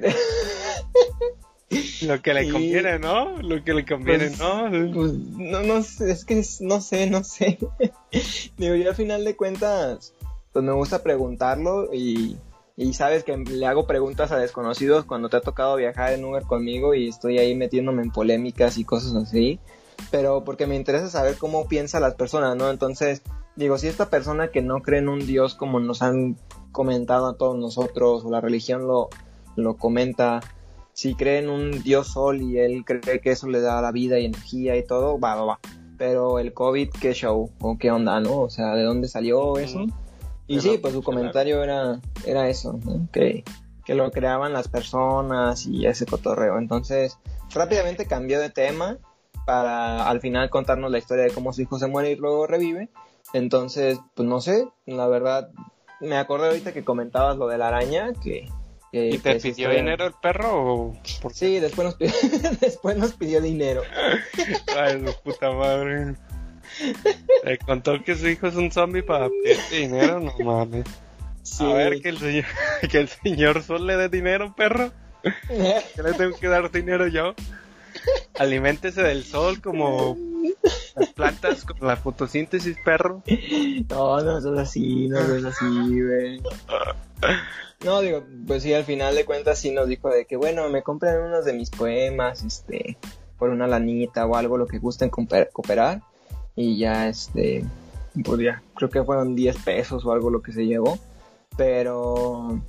[2.02, 2.50] Lo que le Sí.
[2.50, 3.40] conviene, ¿no?
[3.42, 4.68] Lo que le conviene, Pues, ¿no?
[4.92, 7.58] Pues no, no sé, es que es- no sé, no sé.
[8.56, 10.12] Digo, yo al final de cuentas,
[10.52, 12.36] pues me gusta preguntarlo y,
[12.76, 16.42] y sabes que le hago preguntas a desconocidos cuando te ha tocado viajar en Uber
[16.42, 19.60] conmigo y estoy ahí metiéndome en polémicas y cosas así.
[20.10, 22.70] Pero porque me interesa saber cómo piensan las personas, ¿no?
[22.70, 23.22] Entonces,
[23.56, 26.36] digo, si esta persona que no cree en un Dios como nos han
[26.72, 29.08] comentado a todos nosotros, o la religión lo,
[29.56, 30.40] lo comenta,
[30.92, 34.18] si cree en un dios sol y él cree que eso le da la vida
[34.18, 35.60] y energía y todo, va, va, va.
[35.98, 37.50] Pero el COVID, ¿qué show?
[37.60, 38.40] ¿O qué onda, no?
[38.40, 39.84] O sea, ¿de dónde salió eso?
[40.46, 43.08] Y Pero, sí, pues su comentario era, era eso, ¿no?
[43.12, 43.44] Que,
[43.84, 46.58] que lo creaban las personas y ese cotorreo.
[46.58, 47.18] Entonces,
[47.52, 48.98] rápidamente cambió de tema
[49.50, 52.88] para al final contarnos la historia de cómo su hijo se muere y luego revive.
[53.32, 55.50] Entonces, pues no sé, la verdad,
[56.00, 58.48] me acordé ahorita que comentabas lo de la araña, que...
[58.92, 62.12] que- ¿Y que te pidió historia- dinero el perro o por Sí, después nos pidió,
[62.60, 63.82] después nos pidió dinero.
[64.78, 66.14] Ay, su puta madre.
[67.44, 70.86] Le contó que su hijo es un zombie para pedirte dinero, no mames.
[71.42, 71.68] Sí.
[71.68, 72.44] A ver, que el señor,
[72.90, 74.92] que el señor Sol le dé dinero, perro.
[75.48, 77.34] ¿Qué le tengo que dar dinero yo?
[78.38, 80.16] Aliméntese del sol como
[80.96, 83.22] las plantas con la fotosíntesis, perro.
[83.88, 86.42] No, no es así, no es así, güey.
[87.84, 90.82] No, digo, pues sí, al final de cuentas sí nos dijo de que, bueno, me
[90.82, 92.98] compran unos de mis poemas, este,
[93.38, 96.02] por una lanita o algo, lo que gusten cooperar.
[96.56, 97.64] Y ya, este,
[98.22, 100.98] pues ya, creo que fueron 10 pesos o algo lo que se llevó.
[101.56, 102.60] Pero,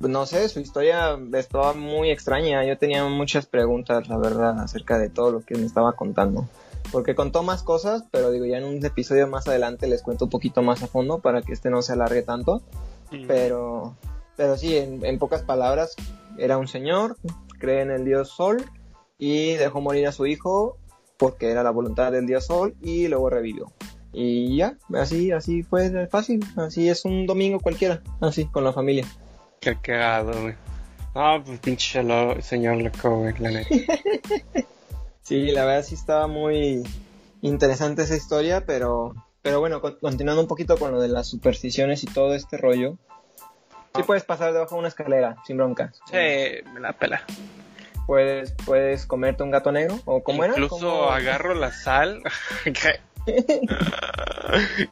[0.00, 2.64] no sé, su historia estaba muy extraña.
[2.64, 6.48] Yo tenía muchas preguntas, la verdad, acerca de todo lo que me estaba contando.
[6.92, 10.30] Porque contó más cosas, pero digo, ya en un episodio más adelante les cuento un
[10.30, 12.62] poquito más a fondo para que este no se alargue tanto.
[13.26, 13.96] Pero,
[14.36, 15.94] pero sí, en, en pocas palabras,
[16.38, 17.16] era un señor,
[17.58, 18.64] cree en el dios Sol
[19.18, 20.76] y dejó morir a su hijo
[21.16, 23.72] porque era la voluntad del dios Sol y luego revivió.
[24.12, 29.06] Y ya, así, así fue fácil, así es un domingo cualquiera, así, con la familia.
[29.66, 30.54] Qué cagado, güey.
[31.12, 33.68] No, pues pinche lo- señor loco, güey, la neta.
[35.22, 36.84] Sí, la verdad sí estaba muy
[37.42, 42.04] interesante esa historia, pero, pero bueno, con- continuando un poquito con lo de las supersticiones
[42.04, 42.96] y todo este rollo,
[43.96, 46.00] sí puedes pasar debajo de una escalera, sin broncas.
[46.12, 47.24] Sí, me la pela.
[48.06, 50.52] Puedes, puedes comerte un gato negro, o como era.
[50.52, 52.22] Incluso agarro la sal.
[52.64, 53.00] ¿Qué?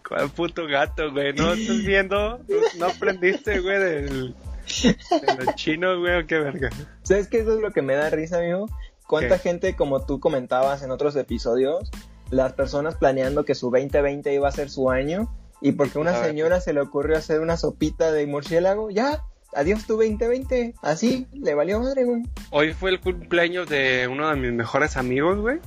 [0.08, 1.32] ¿Cuál puto gato, güey?
[1.32, 2.38] ¿No estás viendo?
[2.38, 4.34] ¿No, no aprendiste, güey, del,
[4.82, 6.22] de los chinos, güey?
[6.22, 6.70] ¿O qué verga?
[7.02, 7.38] ¿Sabes qué?
[7.38, 8.66] Eso es lo que me da risa, amigo.
[9.06, 9.42] ¿Cuánta ¿Qué?
[9.50, 11.90] gente, como tú comentabas en otros episodios,
[12.30, 16.10] las personas planeando que su 2020 iba a ser su año, y porque a una
[16.16, 16.30] A ver.
[16.30, 19.22] señora se le ocurrió hacer una sopita de murciélago, ya,
[19.54, 22.22] adiós tu 2020, así, le valió madre, güey.
[22.50, 25.58] Hoy fue el cumpleaños de uno de mis mejores amigos, güey,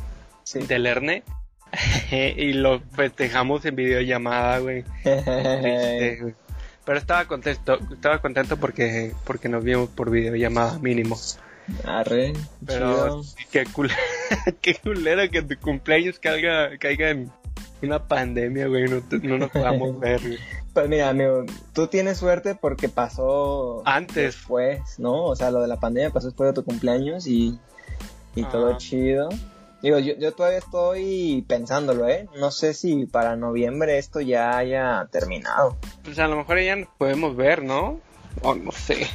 [0.44, 0.60] Sí.
[0.62, 1.24] del Erne.
[2.12, 4.84] y lo festejamos en videollamada, güey.
[6.88, 11.20] Pero estaba contento, estaba contento porque, porque nos vimos por videollamada mínimo.
[11.84, 12.32] Arre,
[12.66, 14.00] Pero sí, qué culero,
[14.62, 17.30] qué culero que tu cumpleaños caiga, caiga en
[17.82, 20.38] una pandemia, güey, no, no nos podamos ver, güey.
[20.74, 24.16] Pues mira, amigo, tú tienes suerte porque pasó Antes.
[24.38, 25.26] después, ¿no?
[25.26, 27.60] O sea, lo de la pandemia pasó después de tu cumpleaños y,
[28.34, 29.28] y todo chido.
[29.88, 32.28] Digo, yo, yo todavía estoy pensándolo, ¿eh?
[32.38, 35.78] No sé si para noviembre esto ya haya terminado.
[36.04, 38.02] Pues a lo mejor ya nos podemos ver, ¿no?
[38.42, 39.08] O no sé.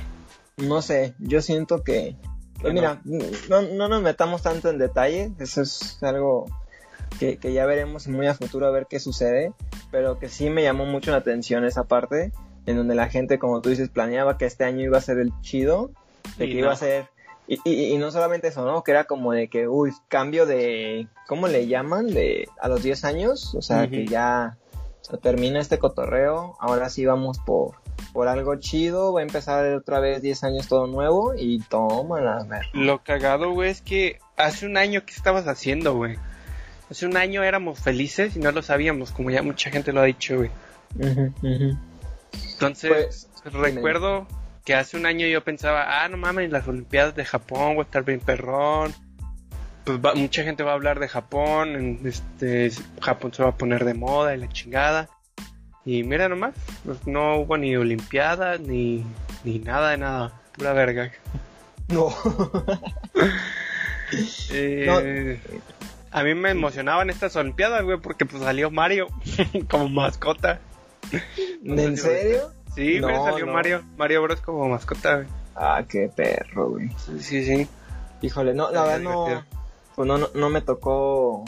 [0.57, 2.17] no sé, yo siento que,
[2.59, 6.47] pues mira, no, no nos metamos tanto en detalle, eso es algo
[7.21, 9.53] que, que, ya veremos muy a futuro a ver qué sucede,
[9.91, 12.33] pero que sí me llamó mucho la atención esa parte,
[12.65, 15.39] en donde la gente, como tú dices, planeaba que este año iba a ser el
[15.43, 15.91] chido,
[16.39, 17.09] de que iba a ser...
[17.47, 18.85] Y, y, y, no solamente eso, ¿no?
[18.85, 22.07] Que era como de que, uy, cambio de, ¿cómo le llaman?
[22.07, 24.57] De a los 10 años, o sea, que ya
[25.01, 27.75] se termina este cotorreo, ahora sí vamos por,
[28.13, 32.45] por algo chido, va a empezar otra vez 10 años todo nuevo y toma la
[32.45, 32.67] ver.
[32.73, 36.17] Lo cagado, güey, es que hace un año, ¿qué estabas haciendo, güey?
[36.91, 40.05] Hace un año éramos felices y no lo sabíamos, como ya mucha gente lo ha
[40.05, 40.51] dicho, güey.
[40.97, 41.79] Uh -huh.
[42.53, 44.27] Entonces, pues, recuerdo
[44.65, 47.83] que hace un año yo pensaba, ah, no mames, las Olimpiadas de Japón, voy a
[47.83, 48.95] estar bien perrón.
[49.85, 52.71] Pues va, mucha gente va a hablar de Japón, este,
[53.01, 55.09] Japón se va a poner de moda y la chingada.
[55.85, 59.05] Y mira nomás, pues no hubo ni Olimpiadas, ni,
[59.43, 61.13] ni nada de nada, pura verga.
[61.89, 62.09] No.
[64.51, 65.61] eh, no.
[66.13, 69.09] A mí me emocionaban estas Olimpiadas, güey, porque pues salió Mario
[69.71, 70.61] como mascota.
[71.65, 72.53] ¿En serio?
[72.75, 73.53] Sí, no, güey, salió no.
[73.53, 75.29] Mario, Mario Bros como mascota, güey.
[75.55, 76.89] Ah, qué perro, güey.
[76.97, 77.69] Sí, sí, sí.
[78.23, 79.45] Híjole, no, la verdad no,
[79.95, 81.45] pues no, no, no me tocó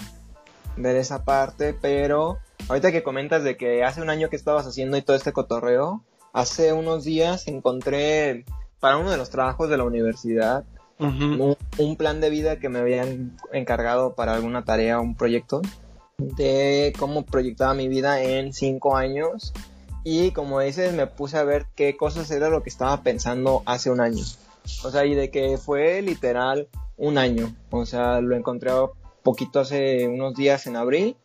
[0.76, 4.96] ver esa parte, pero ahorita que comentas de que hace un año que estabas haciendo
[4.96, 8.44] y todo este cotorreo, hace unos días encontré
[8.80, 10.64] para uno de los trabajos de la universidad
[10.98, 11.40] uh -huh.
[11.40, 15.62] un, un, plan de vida que me habían encargado para alguna tarea, un proyecto
[16.18, 19.52] de cómo proyectaba mi vida en cinco años
[20.04, 23.90] y como dices me puse a ver qué cosas era lo que estaba pensando hace
[23.90, 24.24] un año.
[24.84, 27.54] O sea, y de que fue literal un año.
[27.70, 28.70] O sea, lo encontré
[29.22, 31.16] poquito hace unos días en abril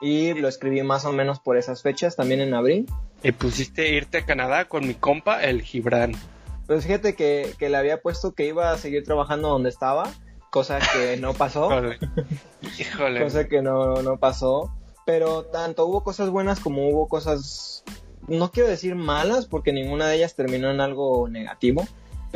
[0.00, 2.86] y lo escribí más o menos por esas fechas, también en abril.
[3.22, 6.12] Y pusiste irte a Canadá con mi compa, el Gibran.
[6.66, 10.10] Pues fíjate que, que le había puesto que iba a seguir trabajando donde estaba,
[10.50, 11.70] cosa que no pasó.
[11.70, 11.98] Híjole.
[12.78, 13.22] Híjole.
[13.22, 14.72] cosa que no, no pasó.
[15.06, 17.84] Pero tanto hubo cosas buenas como hubo cosas,
[18.28, 21.86] no quiero decir malas, porque ninguna de ellas terminó en algo negativo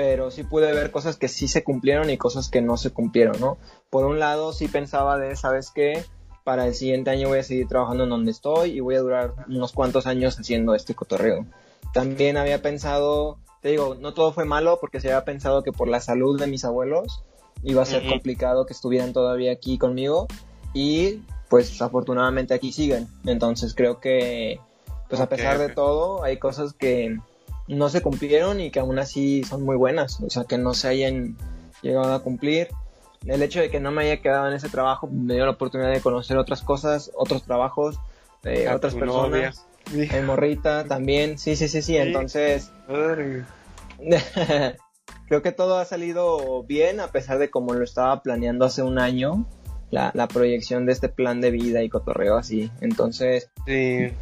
[0.00, 3.38] pero sí pude ver cosas que sí se cumplieron y cosas que no se cumplieron,
[3.38, 3.58] ¿no?
[3.90, 6.04] Por un lado sí pensaba de, ¿sabes qué?
[6.42, 9.34] Para el siguiente año voy a seguir trabajando en donde estoy y voy a durar
[9.48, 11.44] unos cuantos años haciendo este cotorreo.
[11.92, 15.86] También había pensado, te digo, no todo fue malo porque se había pensado que por
[15.86, 17.22] la salud de mis abuelos
[17.62, 18.10] iba a ser uh -huh.
[18.10, 20.28] complicado que estuvieran todavía aquí conmigo
[20.72, 23.06] y pues afortunadamente aquí siguen.
[23.26, 24.60] Entonces creo que
[25.10, 25.68] pues okay, a pesar okay.
[25.68, 27.18] de todo hay cosas que
[27.66, 30.88] no se cumplieron y que aún así son muy buenas, o sea, que no se
[30.88, 31.36] hayan
[31.82, 32.68] llegado a cumplir.
[33.26, 35.92] El hecho de que no me haya quedado en ese trabajo me dio la oportunidad
[35.92, 37.98] de conocer otras cosas, otros trabajos,
[38.44, 39.66] eh, otras personas.
[39.92, 42.70] En morrita también, sí, sí, sí, sí, entonces...
[45.28, 48.98] creo que todo ha salido bien a pesar de como lo estaba planeando hace un
[48.98, 49.46] año,
[49.90, 52.70] la, la proyección de este plan de vida y cotorreo así.
[52.80, 54.12] Entonces, sí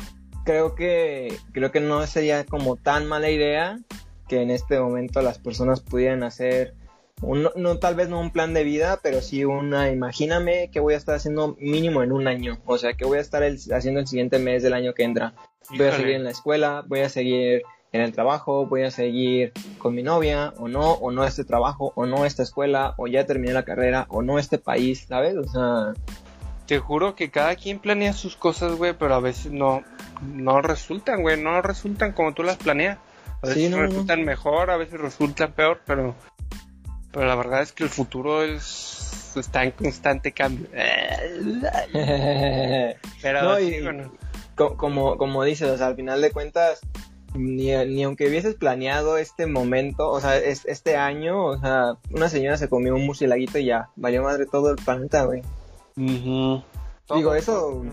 [0.48, 3.80] creo que creo que no sería como tan mala idea
[4.28, 6.72] que en este momento las personas pudieran hacer
[7.20, 10.94] un, no tal vez no un plan de vida pero sí una imagíname que voy
[10.94, 14.00] a estar haciendo mínimo en un año o sea que voy a estar el, haciendo
[14.00, 15.34] el siguiente mes del año que entra.
[15.76, 17.60] Voy a seguir en la escuela voy a seguir
[17.92, 21.92] en el trabajo voy a seguir con mi novia o no o no este trabajo
[21.94, 25.44] o no esta escuela o ya terminé la carrera o no este país sabes o
[25.44, 25.92] sea
[26.68, 29.82] te juro que cada quien planea sus cosas, güey, pero a veces no,
[30.22, 32.98] no resultan, güey, no resultan como tú las planeas.
[33.42, 34.26] A veces sí, no, resultan no.
[34.26, 36.14] mejor, a veces resultan peor, pero,
[37.10, 40.66] pero la verdad es que el futuro es está en constante cambio.
[43.22, 44.12] pero no, y, bueno.
[44.54, 46.80] como, como dices, o sea, al final de cuentas,
[47.34, 52.28] ni, ni aunque hubieses planeado este momento, o sea, es, este año, o sea, una
[52.28, 55.40] señora se comió un murcielaguito y ya, valió madre todo el planeta, güey.
[55.98, 56.64] Uh -huh.
[57.14, 57.84] Digo, eso,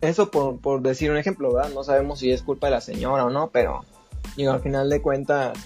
[0.00, 1.70] eso por, por, decir un ejemplo, ¿verdad?
[1.72, 3.84] No sabemos si es culpa de la señora o no, pero
[4.36, 5.58] digo, al final de cuentas,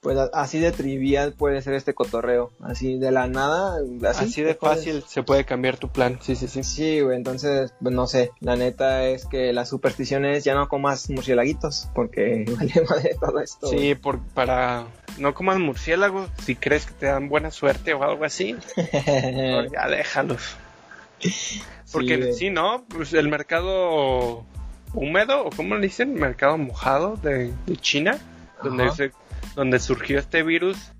[0.00, 4.54] pues así de trivial puede ser este cotorreo, así de la nada, así, así de
[4.54, 5.10] fácil puedes...
[5.10, 6.62] se puede cambiar tu plan, sí, sí, sí.
[6.62, 11.10] Sí, güey, entonces, pues no sé, la neta es que las supersticiones ya no comas
[11.10, 13.66] murciélaguitos, porque vale madre todo esto.
[13.68, 14.86] Sí, por, para
[15.18, 20.56] no comas murciélagos, si crees que te dan buena suerte o algo así, ya déjalos.
[21.92, 22.84] Porque sí, sí, ¿no?
[22.88, 24.44] Pues el mercado
[24.94, 28.18] húmedo, o como le dicen, mercado mojado de, de China,
[28.62, 29.12] donde, se,
[29.56, 30.92] donde surgió este virus.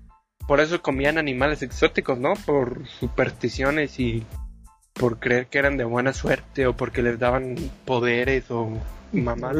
[0.47, 2.33] Por eso comían animales exóticos, ¿no?
[2.45, 4.25] Por supersticiones y
[4.93, 7.55] por creer que eran de buena suerte o porque les daban
[7.85, 8.69] poderes o
[9.13, 9.55] mamás.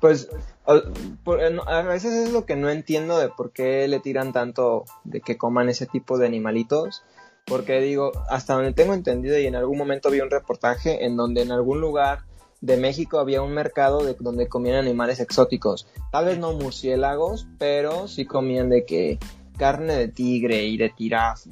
[0.00, 0.28] Pues
[0.66, 5.36] a veces es lo que no entiendo de por qué le tiran tanto de que
[5.36, 7.02] coman ese tipo de animalitos.
[7.48, 11.42] Porque digo, hasta donde tengo entendido y en algún momento vi un reportaje en donde
[11.42, 12.20] en algún lugar
[12.60, 15.86] de México había un mercado de donde comían animales exóticos.
[16.10, 19.18] Tal vez no murciélagos, pero sí comían de que
[19.56, 20.92] carne de tigre y de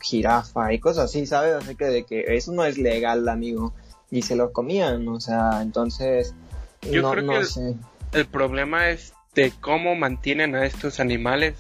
[0.01, 1.55] jirafa y cosas así, ¿sabes?
[1.55, 3.75] Así que de que eso no es legal, amigo.
[4.11, 6.35] Y se lo comían, o sea, entonces...
[6.83, 7.75] Yo no, creo que sé.
[8.13, 11.55] El, problema es de cómo mantienen a estos animales.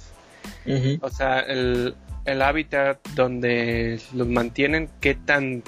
[1.01, 1.96] O sea, el,
[2.27, 5.62] el hábitat donde los mantienen, qué tan,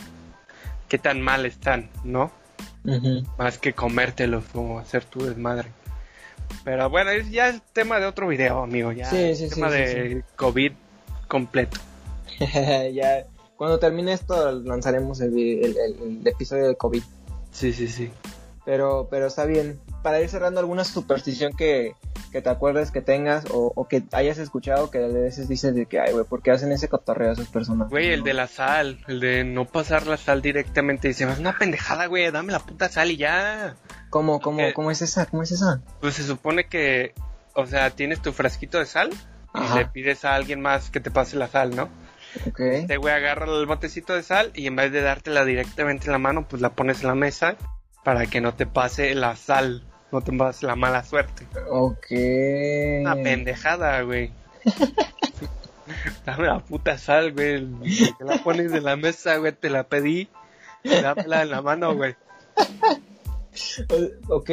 [0.89, 2.31] qué tan mal están, ¿no?
[3.39, 5.69] Más que comértelos o hacer tu desmadre.
[6.65, 8.93] Pero bueno, es ya el tema de otro video, amigo.
[8.93, 10.73] Ya el tema de COVID
[11.29, 11.79] completo.
[12.93, 17.03] ya, cuando termine esto, lanzaremos el, el, episodio de COVID.
[17.53, 18.11] Sí, sí, sí.
[18.65, 19.81] Pero, pero está bien.
[20.03, 21.95] Para ir cerrando, alguna superstición que,
[22.29, 26.01] que te acuerdes que tengas o, que hayas escuchado que a veces dices de que,
[26.01, 27.89] ay, güey, ¿por qué hacen ese cotorreo a esas personas?
[27.89, 31.09] Güey, el de la sal, el de no pasar la sal directamente.
[31.09, 33.77] Dice, es una pendejada, güey, dame la puta sal y ya.
[34.11, 35.27] ¿Cómo, cómo, cómo es esa?
[35.27, 35.83] ¿Cómo es esa?
[36.01, 37.15] Pues se supone que,
[37.55, 39.11] o sea, tienes tu frasquito de sal
[39.55, 41.89] y le pides a alguien más que te pase la sal, ¿no?
[42.47, 42.61] Ok.
[42.61, 46.19] Este güey agarra el botecito de sal y en vez de dártela directamente en la
[46.19, 47.57] mano, pues la pones en la mesa
[48.05, 51.47] para que no te pase la sal no te vas la mala suerte.
[51.71, 52.07] Ok.
[53.01, 54.33] Una pendejada, güey.
[56.27, 57.67] Dame la puta sal, güey.
[58.19, 59.53] Te la pones en la mesa, güey.
[59.53, 60.29] Te la pedí.
[60.85, 62.15] Dámela en la mano, güey.
[64.29, 64.51] Ok.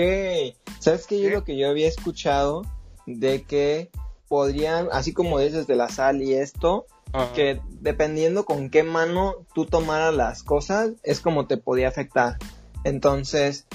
[0.80, 1.22] ¿Sabes qué?
[1.22, 2.64] Yo lo que yo había escuchado
[3.06, 3.90] de que
[4.28, 6.86] podrían, así como dices de la sal y esto,
[7.34, 12.38] que dependiendo con qué mano tú tomaras las cosas, es como te podía afectar.
[12.84, 13.66] Entonces,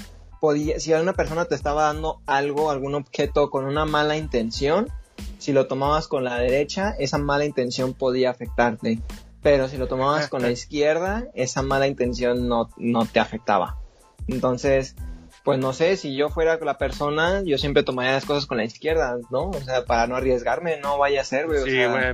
[0.41, 4.89] podía, si una persona te estaba dando algo, algún objeto con una mala intención,
[5.39, 9.01] si lo tomabas con la derecha, esa mala intención podía afectarte.
[9.43, 13.79] Pero si lo tomabas con la izquierda, esa mala intención no, no te afectaba.
[14.29, 14.97] Entonces,
[15.45, 18.65] pues no sé, si yo fuera la persona, yo siempre tomaría las cosas con la
[18.65, 19.49] izquierda, ¿no?
[19.49, 21.63] O sea, para no arriesgarme, no vaya a ser, güey.
[21.65, 22.13] Sí, güey.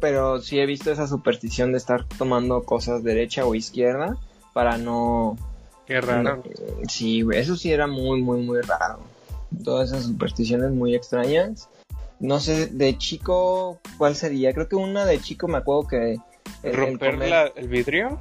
[0.00, 4.18] Pero sí he visto esa superstición de estar tomando cosas derecha o izquierda
[4.52, 5.38] para no
[5.86, 6.42] Qué raro.
[6.88, 9.00] Sí, eso sí era muy, muy, muy raro.
[9.64, 11.68] Todas esas supersticiones muy extrañas.
[12.18, 14.52] No sé, de chico, ¿cuál sería?
[14.52, 16.18] Creo que una de chico me acuerdo que...
[16.62, 18.18] El, ¿Romper el, vidrio?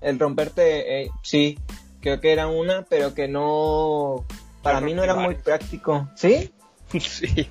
[0.00, 1.58] El romperte, eh, sí,
[2.00, 4.24] creo que era una, pero que no...
[4.62, 6.08] Para mí no era muy práctico.
[6.14, 6.52] ¿Sí?
[7.00, 7.48] sí.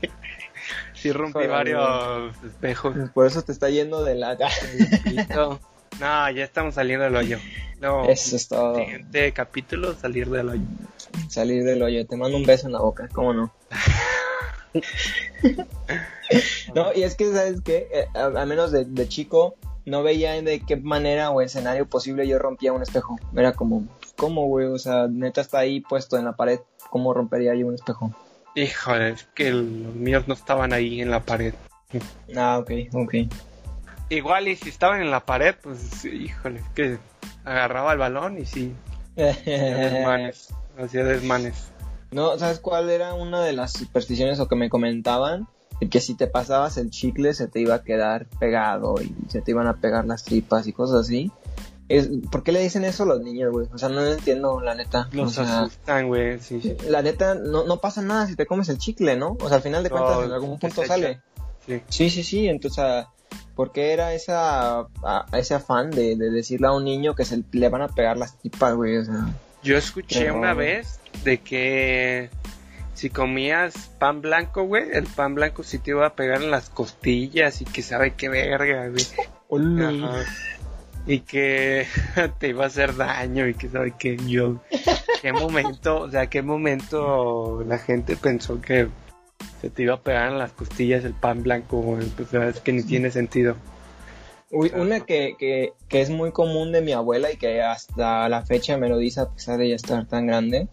[0.94, 2.96] Sí rompí varios espejos.
[3.14, 4.38] Por eso te está yendo de la...
[6.00, 7.40] no, ya estamos saliendo del hoyo.
[7.80, 8.76] No, Eso es todo.
[8.76, 10.64] Siguiente capítulo, salir del hoyo.
[11.30, 12.06] Salir del hoyo.
[12.08, 13.54] Te mando un beso en la boca, ¿cómo no?
[16.76, 17.88] no, y es que, ¿sabes qué?
[17.94, 22.74] Eh, a, menos de, chico, no veía de qué manera o escenario posible yo rompía
[22.74, 23.18] un espejo.
[23.36, 24.68] Era como, ¿cómo, güey?
[24.68, 26.60] O sea, neta está ahí puesto en la pared.
[26.90, 28.12] ¿Cómo rompería yo un espejo?
[28.56, 31.54] Híjole, es que los míos no estaban ahí en la pared.
[32.36, 33.14] Ah, ok, ok.
[34.10, 36.98] Igual y si estaban en la pared, pues híjole, que
[37.48, 38.74] agarraba el balón y sí.
[39.16, 41.72] desmanes, hacía desmanes.
[42.12, 45.48] No, ¿sabes cuál era una de las supersticiones o que me comentaban?
[45.92, 49.52] Que si te pasabas el chicle se te iba a quedar pegado y se te
[49.52, 51.32] iban a pegar las tripas y cosas así.
[51.90, 53.68] Es, ¿Por qué le dicen eso a los niños, güey?
[53.74, 55.08] O sea, no entiendo, la neta.
[55.14, 59.16] Los asustan, güey, sí, La neta, no, no pasa nada si te comes el chicle,
[59.16, 59.38] ¿no?
[59.40, 61.22] O sea, al final de cuentas, en algún punto sale.
[61.66, 61.82] Sí.
[61.88, 62.48] sí, sí, sí.
[62.50, 63.06] Entonces,
[63.58, 64.86] ¿Por qué era esa,
[65.34, 68.76] ese afán de, decirle a un niño que se le van a pegar las tipas,
[68.76, 68.98] güey?
[68.98, 72.30] O sea, Yo escuché una vez de que
[72.94, 76.70] si comías pan blanco, güey, el pan blanco sí te iba a pegar en las
[76.70, 79.04] costillas y que sabe qué verga, güey.
[81.08, 81.88] Y que
[82.40, 84.62] te iba a hacer daño y que sabe que yo...
[85.24, 88.88] ¿Qué momento, o sea, qué momento la gente pensó que
[89.62, 92.84] se te iba a pegar en las costillas el pan blanco, pues es que ni
[92.84, 93.56] tiene sentido.
[94.52, 98.46] Uy, una que, que, que, es muy común de mi abuela y que hasta la
[98.46, 100.70] fecha me lo dice a pesar de ya estar tan grande,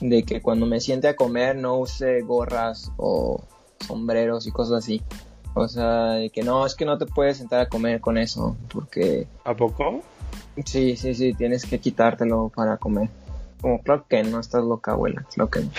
[0.00, 3.44] de que cuando me siente a comer no use gorras o
[3.86, 5.02] sombreros y cosas así.
[5.54, 8.56] O sea, de que no, es que no te puedes sentar a comer con eso,
[8.72, 9.26] porque...
[9.44, 10.02] ¿A poco?
[10.64, 13.08] Sí, sí, sí, tienes que quitártelo para comer.
[13.60, 15.70] Como, claro que no, estás loca, abuela, claro que no.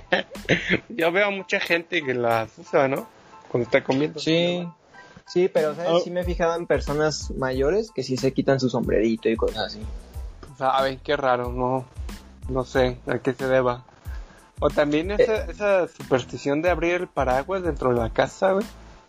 [0.88, 3.06] Yo veo a mucha gente que las usa, ¿no?
[3.48, 4.18] Cuando está comiendo.
[4.18, 4.66] Sí,
[5.26, 5.90] sí, pero ¿sabes?
[5.92, 6.00] Oh.
[6.00, 9.66] Sí me he fijado en personas mayores que sí se quitan su sombrerito y cosas
[9.66, 9.80] así.
[10.58, 11.84] Saben, qué raro, no,
[12.48, 13.84] no sé a qué se deba.
[14.60, 18.64] O también esa, esa superstición de abrir el paraguas dentro de la casa, güey.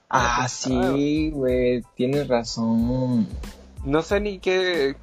[0.09, 3.27] Ah, sí, güey, tienes razón.
[3.83, 4.95] No sé ni qué,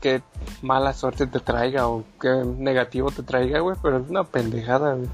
[0.00, 0.22] qué
[0.62, 5.08] mala suerte te traiga o qué negativo te traiga, güey, pero es una pendejada, güey.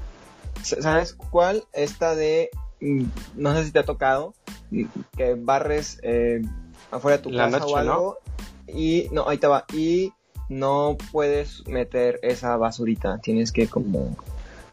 [0.61, 1.63] ¿Sabes cuál?
[1.73, 2.49] Esta de,
[2.81, 3.05] mm,
[3.35, 4.33] no sé si te ha tocado,
[4.71, 4.83] mm,
[5.17, 6.41] que barres eh,
[6.91, 8.17] afuera de tu La casa noche, o algo
[8.67, 10.13] y, no, ahí te va, y
[10.49, 14.15] no puedes meter esa basurita, tienes que como,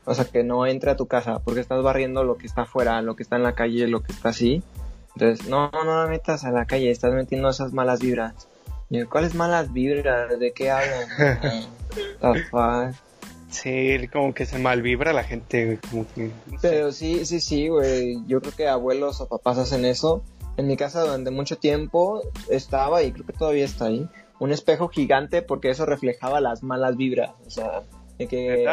[0.05, 3.03] o sea, que no entre a tu casa porque estás barriendo lo que está afuera,
[3.03, 4.63] lo que está en la calle, lo que está así.
[5.17, 8.49] Entonces, no, no la metas a la calle, estás metiendo esas malas vibras.
[9.09, 10.39] ¿Cuáles malas vibras?
[10.39, 11.09] ¿De qué hablan?
[12.21, 12.95] The fuck?
[13.51, 16.31] Sí, como que se malvibra la gente, güey, como que...
[16.47, 16.69] no sé.
[16.69, 18.17] Pero sí, sí, sí, güey.
[18.27, 20.23] Yo creo que abuelos o papás hacen eso.
[20.57, 24.89] En mi casa durante mucho tiempo estaba, y creo que todavía está ahí, un espejo
[24.89, 27.31] gigante porque eso reflejaba las malas vibras.
[27.47, 27.83] O sea,
[28.19, 28.67] de que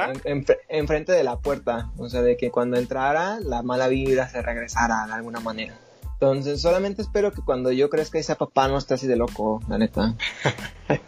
[0.68, 1.92] enfrente de la puerta.
[1.98, 5.76] O sea, de que cuando entrara, la mala vibra se regresara de alguna manera.
[6.20, 9.78] Entonces, solamente espero que cuando yo crezca ese papá no esté así de loco, la
[9.78, 10.16] neta.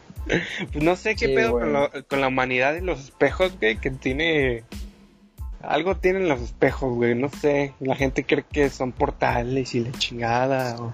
[0.71, 3.77] Pues no sé qué Sí, pedo con, lo- con la humanidad y los espejos, güey,
[3.77, 4.63] que tiene...
[5.61, 7.73] Algo tienen los espejos, güey, no sé.
[7.79, 10.75] La gente cree que son portales y la chingada.
[10.79, 10.93] O,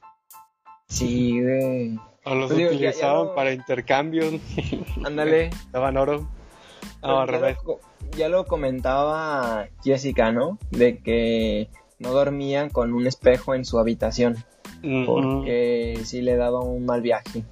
[0.88, 2.00] Sí, güey.
[2.24, 4.34] o los Pues digo, ya- ya utilizaban lo- para intercambios.
[5.06, 5.50] Ándale.
[5.74, 6.30] Daban oro.
[7.04, 7.58] No, al ya, revés.
[7.66, 7.80] lo,
[8.18, 10.58] ya lo comentaba Jessica, ¿no?
[10.72, 11.68] De que
[12.00, 14.44] no dormían con un espejo en su habitación
[15.06, 17.44] porque sí le daba un mal viaje.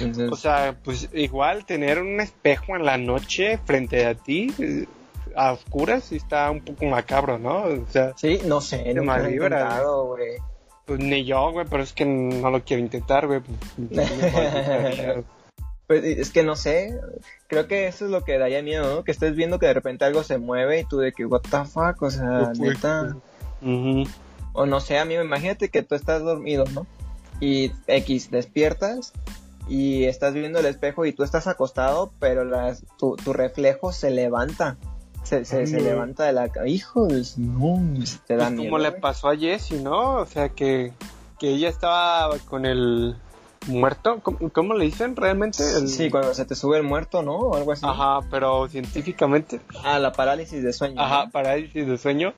[0.00, 4.86] Entonces, O sea, pues igual tener un espejo en la noche frente a ti, eh,
[5.34, 7.64] a oscuras, sí está un poco macabro, ¿no?
[7.64, 10.36] O sea, sí, no sé, nunca lo he intentado, güey.
[10.84, 13.40] pues ni yo, güey, pero es que no lo quiero intentar, güey.
[13.40, 14.10] pues.
[15.86, 16.98] Pues es que no sé,
[17.46, 19.04] creo que eso es lo que daría miedo, ¿no?
[19.04, 21.64] Que estés viendo que de repente algo se mueve y tú de que, what the
[21.64, 23.16] fuck, o sea, Pues, neta.
[24.52, 26.86] O no sé, a mí imagínate que tú estás dormido, ¿no?
[27.40, 29.12] Y X, despiertas
[29.68, 34.10] y estás viendo el espejo y tú estás acostado, pero las, tu, tu reflejo se
[34.10, 34.76] levanta.
[35.24, 37.80] Se, se, se levanta de la Hijos, no,
[38.28, 38.70] te da Pues miedo.
[38.70, 39.00] como le güey.
[39.00, 40.18] pasó a Jessie, ¿no?
[40.20, 40.92] O sea, que,
[41.40, 43.16] que ella estaba con el
[43.66, 44.20] muerto.
[44.22, 45.64] ¿Cómo, cómo le dicen realmente?
[45.78, 47.34] El- Sí, cuando se te sube el muerto, ¿no?
[47.38, 47.84] O algo así.
[47.84, 49.60] Ajá, pero científicamente.
[49.82, 51.02] Ah, la parálisis de sueño.
[51.02, 51.30] Ajá, ¿no?
[51.32, 52.32] parálisis de sueño.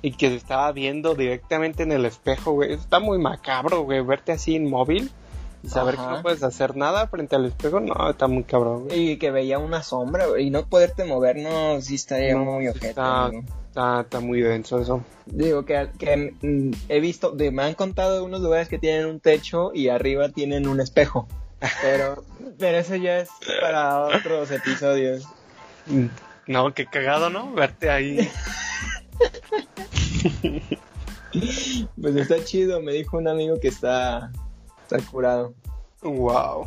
[0.00, 2.72] Y que se estaba viendo directamente en el espejo, güey.
[2.72, 4.00] Está muy macabro, güey.
[4.00, 5.10] Verte así inmóvil
[5.64, 6.04] y saber Ajá.
[6.10, 7.80] que no puedes hacer nada frente al espejo.
[7.80, 9.10] No, está muy cabrón, güey.
[9.12, 12.66] Y que veía una sombra, güey, y no poderte mover, no, sí estaría No, muy
[12.66, 13.42] está- amigo.
[13.68, 15.02] Está, está muy denso eso.
[15.26, 19.06] Digo que, que mm, he visto, de- me han contado de unos lugares que tienen
[19.06, 21.26] un techo y arriba tienen un espejo.
[21.82, 22.22] Pero,
[22.58, 23.28] pero eso ya es
[23.60, 25.24] para otros episodios.
[26.46, 27.52] No, qué cagado, ¿no?
[27.52, 28.30] Verte ahí.
[32.00, 34.32] Pues está chido, me dijo un amigo que está,
[34.82, 35.52] está curado.
[36.02, 36.66] wow.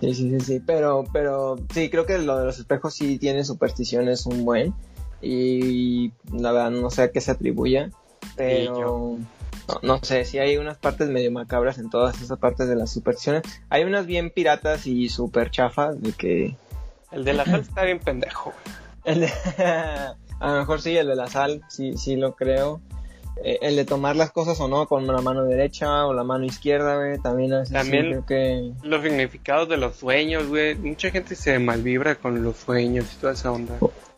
[0.00, 3.44] Sí, sí, sí, sí, pero, pero sí, creo que lo de los espejos sí tiene
[3.44, 4.74] supersticiones un buen.
[5.20, 7.90] Y la verdad no sé a qué se atribuya,
[8.36, 9.18] pero
[9.66, 12.92] no, no sé, sí hay unas partes medio macabras en todas esas partes de las
[12.92, 13.42] supersticiones.
[13.68, 16.56] Hay unas bien piratas y super chafas de que...
[17.10, 18.52] El de la sal está bien pendejo.
[19.04, 19.32] El de-
[20.40, 22.80] a lo mejor sí, el de la sal, sí, sí lo creo.
[23.44, 26.44] Eh, el de tomar las cosas o no con la mano derecha o la mano
[26.44, 28.72] izquierda, güey, también a veces sí También- creo que...
[28.82, 30.74] Los significados de los sueños, güey.
[30.74, 33.74] Mucha gente se malvibra con los sueños y toda esa onda.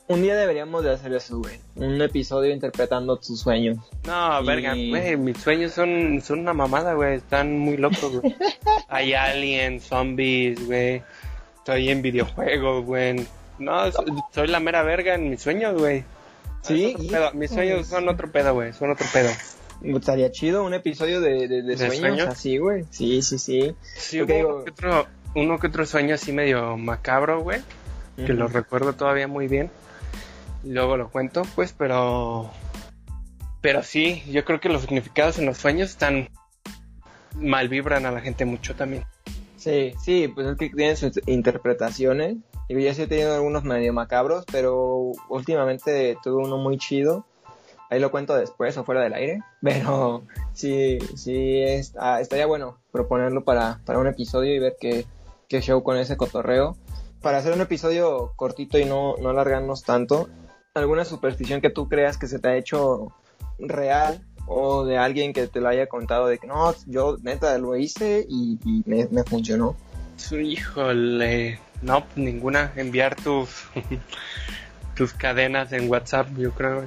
[0.09, 1.61] Un día deberíamos de hacer eso, güey.
[1.77, 3.77] Un episodio interpretando tus sueños.
[4.07, 5.16] No, Y- verga, güey.
[5.18, 7.16] Mis sueños son, son una mamada, güey.
[7.16, 8.35] Están muy locos, güey.
[8.89, 11.03] Hay aliens, zombies, güey.
[11.59, 13.27] Estoy en videojuegos, güey.
[13.61, 16.05] No, so- soy la mera verga en mis sueños, güey.
[16.63, 17.33] Sí, pedo.
[17.33, 18.73] Mis sueños son otro pedo, güey.
[18.73, 19.31] Son otro pedo.
[19.83, 22.29] Estaría chido un episodio de, de, de ¿De sueños, sueños?
[22.29, 22.85] así, güey.
[22.91, 23.75] Sí, sí, sí.
[23.95, 27.61] Sí, uno que otro, uno que otro sueño así medio macabro, güey.
[28.17, 29.71] que lo recuerdo todavía muy bien.
[30.65, 32.51] Luego lo cuento, pues, pero.
[33.63, 36.29] Pero sí, yo creo que los significados en los sueños están.
[37.37, 39.05] mal vibran a la gente mucho también.
[39.57, 42.37] Sí, sí, pues es que tienen sus interpretaciones.
[42.71, 47.25] Digo, yo sí he tenido algunos medio macabros, pero últimamente tuve uno muy chido.
[47.91, 49.41] Ahí lo cuento después o fuera del aire.
[49.61, 55.05] Pero sí, sí, es- ah, estaría bueno proponerlo para, para un episodio y ver qué,
[55.49, 56.77] qué show con ese cotorreo.
[57.21, 60.29] Para hacer un episodio cortito y no, no alargarnos tanto,
[60.75, 63.12] ¿alguna superstición que tú creas que se te ha hecho
[63.59, 67.75] real o de alguien que te lo haya contado de que no, yo neta lo
[67.75, 69.75] hice y, y me, me funcionó?
[70.31, 72.72] Híjole, no, ninguna.
[72.76, 73.49] Enviar tus.
[74.95, 76.85] tus cadenas en WhatsApp, yo creo.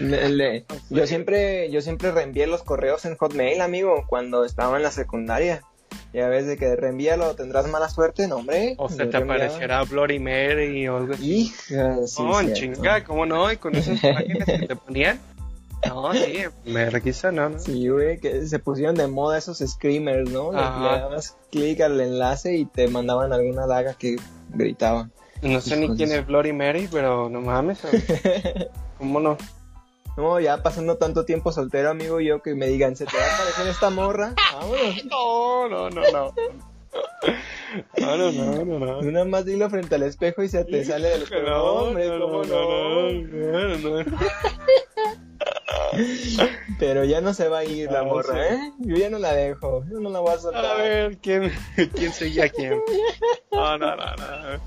[0.00, 4.90] Le- yo siempre, yo siempre reenvié los correos en Hotmail, amigo, cuando estaba en la
[4.90, 5.62] secundaria.
[6.12, 8.74] Ya ves de que reenvíalo, tendrás mala suerte, no, hombre.
[8.78, 9.34] O se te reenviaba.
[9.34, 11.42] aparecerá Bloody Mary o algo así.
[11.42, 12.52] Hija, sí, cierto.
[12.54, 13.50] chinga, ¿cómo no?
[13.52, 15.20] Y con esas imágenes que te ponían.
[15.88, 17.58] No, sí, me requisa, no, no.
[17.58, 20.52] Sí, güey, que se pusieron de moda esos screamers, ¿no?
[20.52, 20.92] Le- Ajá.
[20.94, 24.16] Le dabas clic al enlace y te mandaban alguna daga que
[24.50, 25.08] gritaba.
[25.42, 27.78] No sé ni quién es Bloody Mary, pero no mames.
[28.98, 29.38] ¿Cómo no?
[30.16, 33.34] No, ya pasando tanto tiempo soltero, amigo, yo que me digan, ¿se te va a
[33.34, 34.34] aparecer esta morra?
[34.54, 35.04] Vámonos.
[35.06, 36.34] No, no, no, no.
[38.00, 38.98] No, no, no, no, no.
[38.98, 41.48] Una más dilo frente al espejo y se te sale del espejo.
[41.48, 43.12] No, hombre, ¿cómo no?
[43.12, 44.18] no, no, no.
[46.78, 48.48] Pero ya no se va a ir la Ah, morra.
[48.54, 48.72] ¿eh?
[48.78, 50.64] Yo ya no la dejo, yo no la voy a soltar.
[50.64, 51.52] A ver, ¿quién,
[51.94, 52.80] quién seguía a quién?
[53.52, 54.60] No, no, no, no.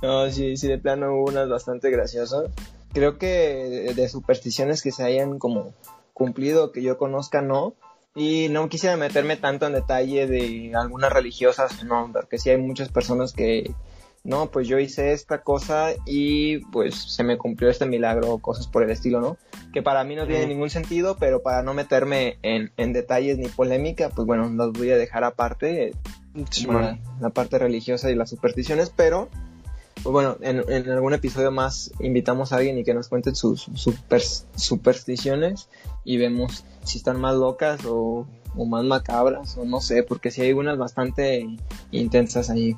[0.00, 2.44] No, sí, sí, de plano hubo unas bastante graciosas.
[2.92, 5.74] Creo que de supersticiones que se hayan como
[6.14, 7.74] cumplido, que yo conozca, no.
[8.14, 12.88] Y no quisiera meterme tanto en detalle de algunas religiosas, no, porque sí hay muchas
[12.88, 13.72] personas que,
[14.24, 18.66] no, pues yo hice esta cosa y pues se me cumplió este milagro o cosas
[18.66, 19.36] por el estilo, ¿no?
[19.72, 23.48] Que para mí no tiene ningún sentido, pero para no meterme en, en detalles ni
[23.48, 25.92] polémica, pues bueno, los voy a dejar aparte,
[26.64, 29.28] como la, la parte religiosa y las supersticiones, pero
[30.04, 34.22] bueno, en, en algún episodio más invitamos a alguien y que nos cuente sus super-
[34.22, 35.68] supersticiones
[36.04, 38.26] y vemos si están más locas o,
[38.56, 41.46] o más macabras o no sé, porque sí hay unas bastante
[41.90, 42.76] intensas ahí.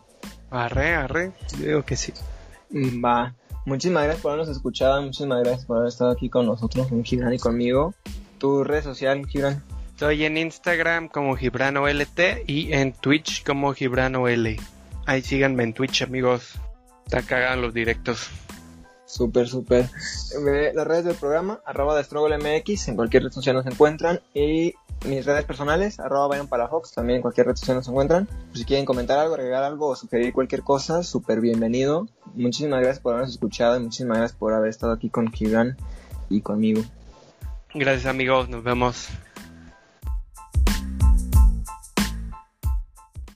[0.50, 1.32] Arre, arre.
[1.58, 2.12] Yo digo que sí.
[2.70, 3.34] Mm, Va.
[3.66, 7.34] Muchísimas gracias por habernos escuchado, muchísimas gracias por haber estado aquí con nosotros, con Gibran
[7.34, 7.94] y conmigo.
[8.38, 9.62] Tu red social, Gibran.
[9.90, 14.56] Estoy en Instagram como GibranoLT y en Twitch como GibranoL.
[15.04, 16.54] Ahí síganme en Twitch, amigos.
[17.10, 18.28] Está cagados los directos.
[19.04, 19.90] Súper, súper.
[20.74, 24.20] Las redes del programa, arroba de MX, en cualquier red social nos encuentran.
[24.32, 28.28] Y mis redes personales, arroba Byron Palafox, también en cualquier red social nos encuentran.
[28.54, 32.06] si quieren comentar algo, agregar algo o sugerir cualquier cosa, súper bienvenido.
[32.36, 35.76] Muchísimas gracias por habernos escuchado y muchísimas gracias por haber estado aquí con Gibran
[36.28, 36.82] y conmigo.
[37.74, 38.48] Gracias, amigos.
[38.48, 39.08] Nos vemos.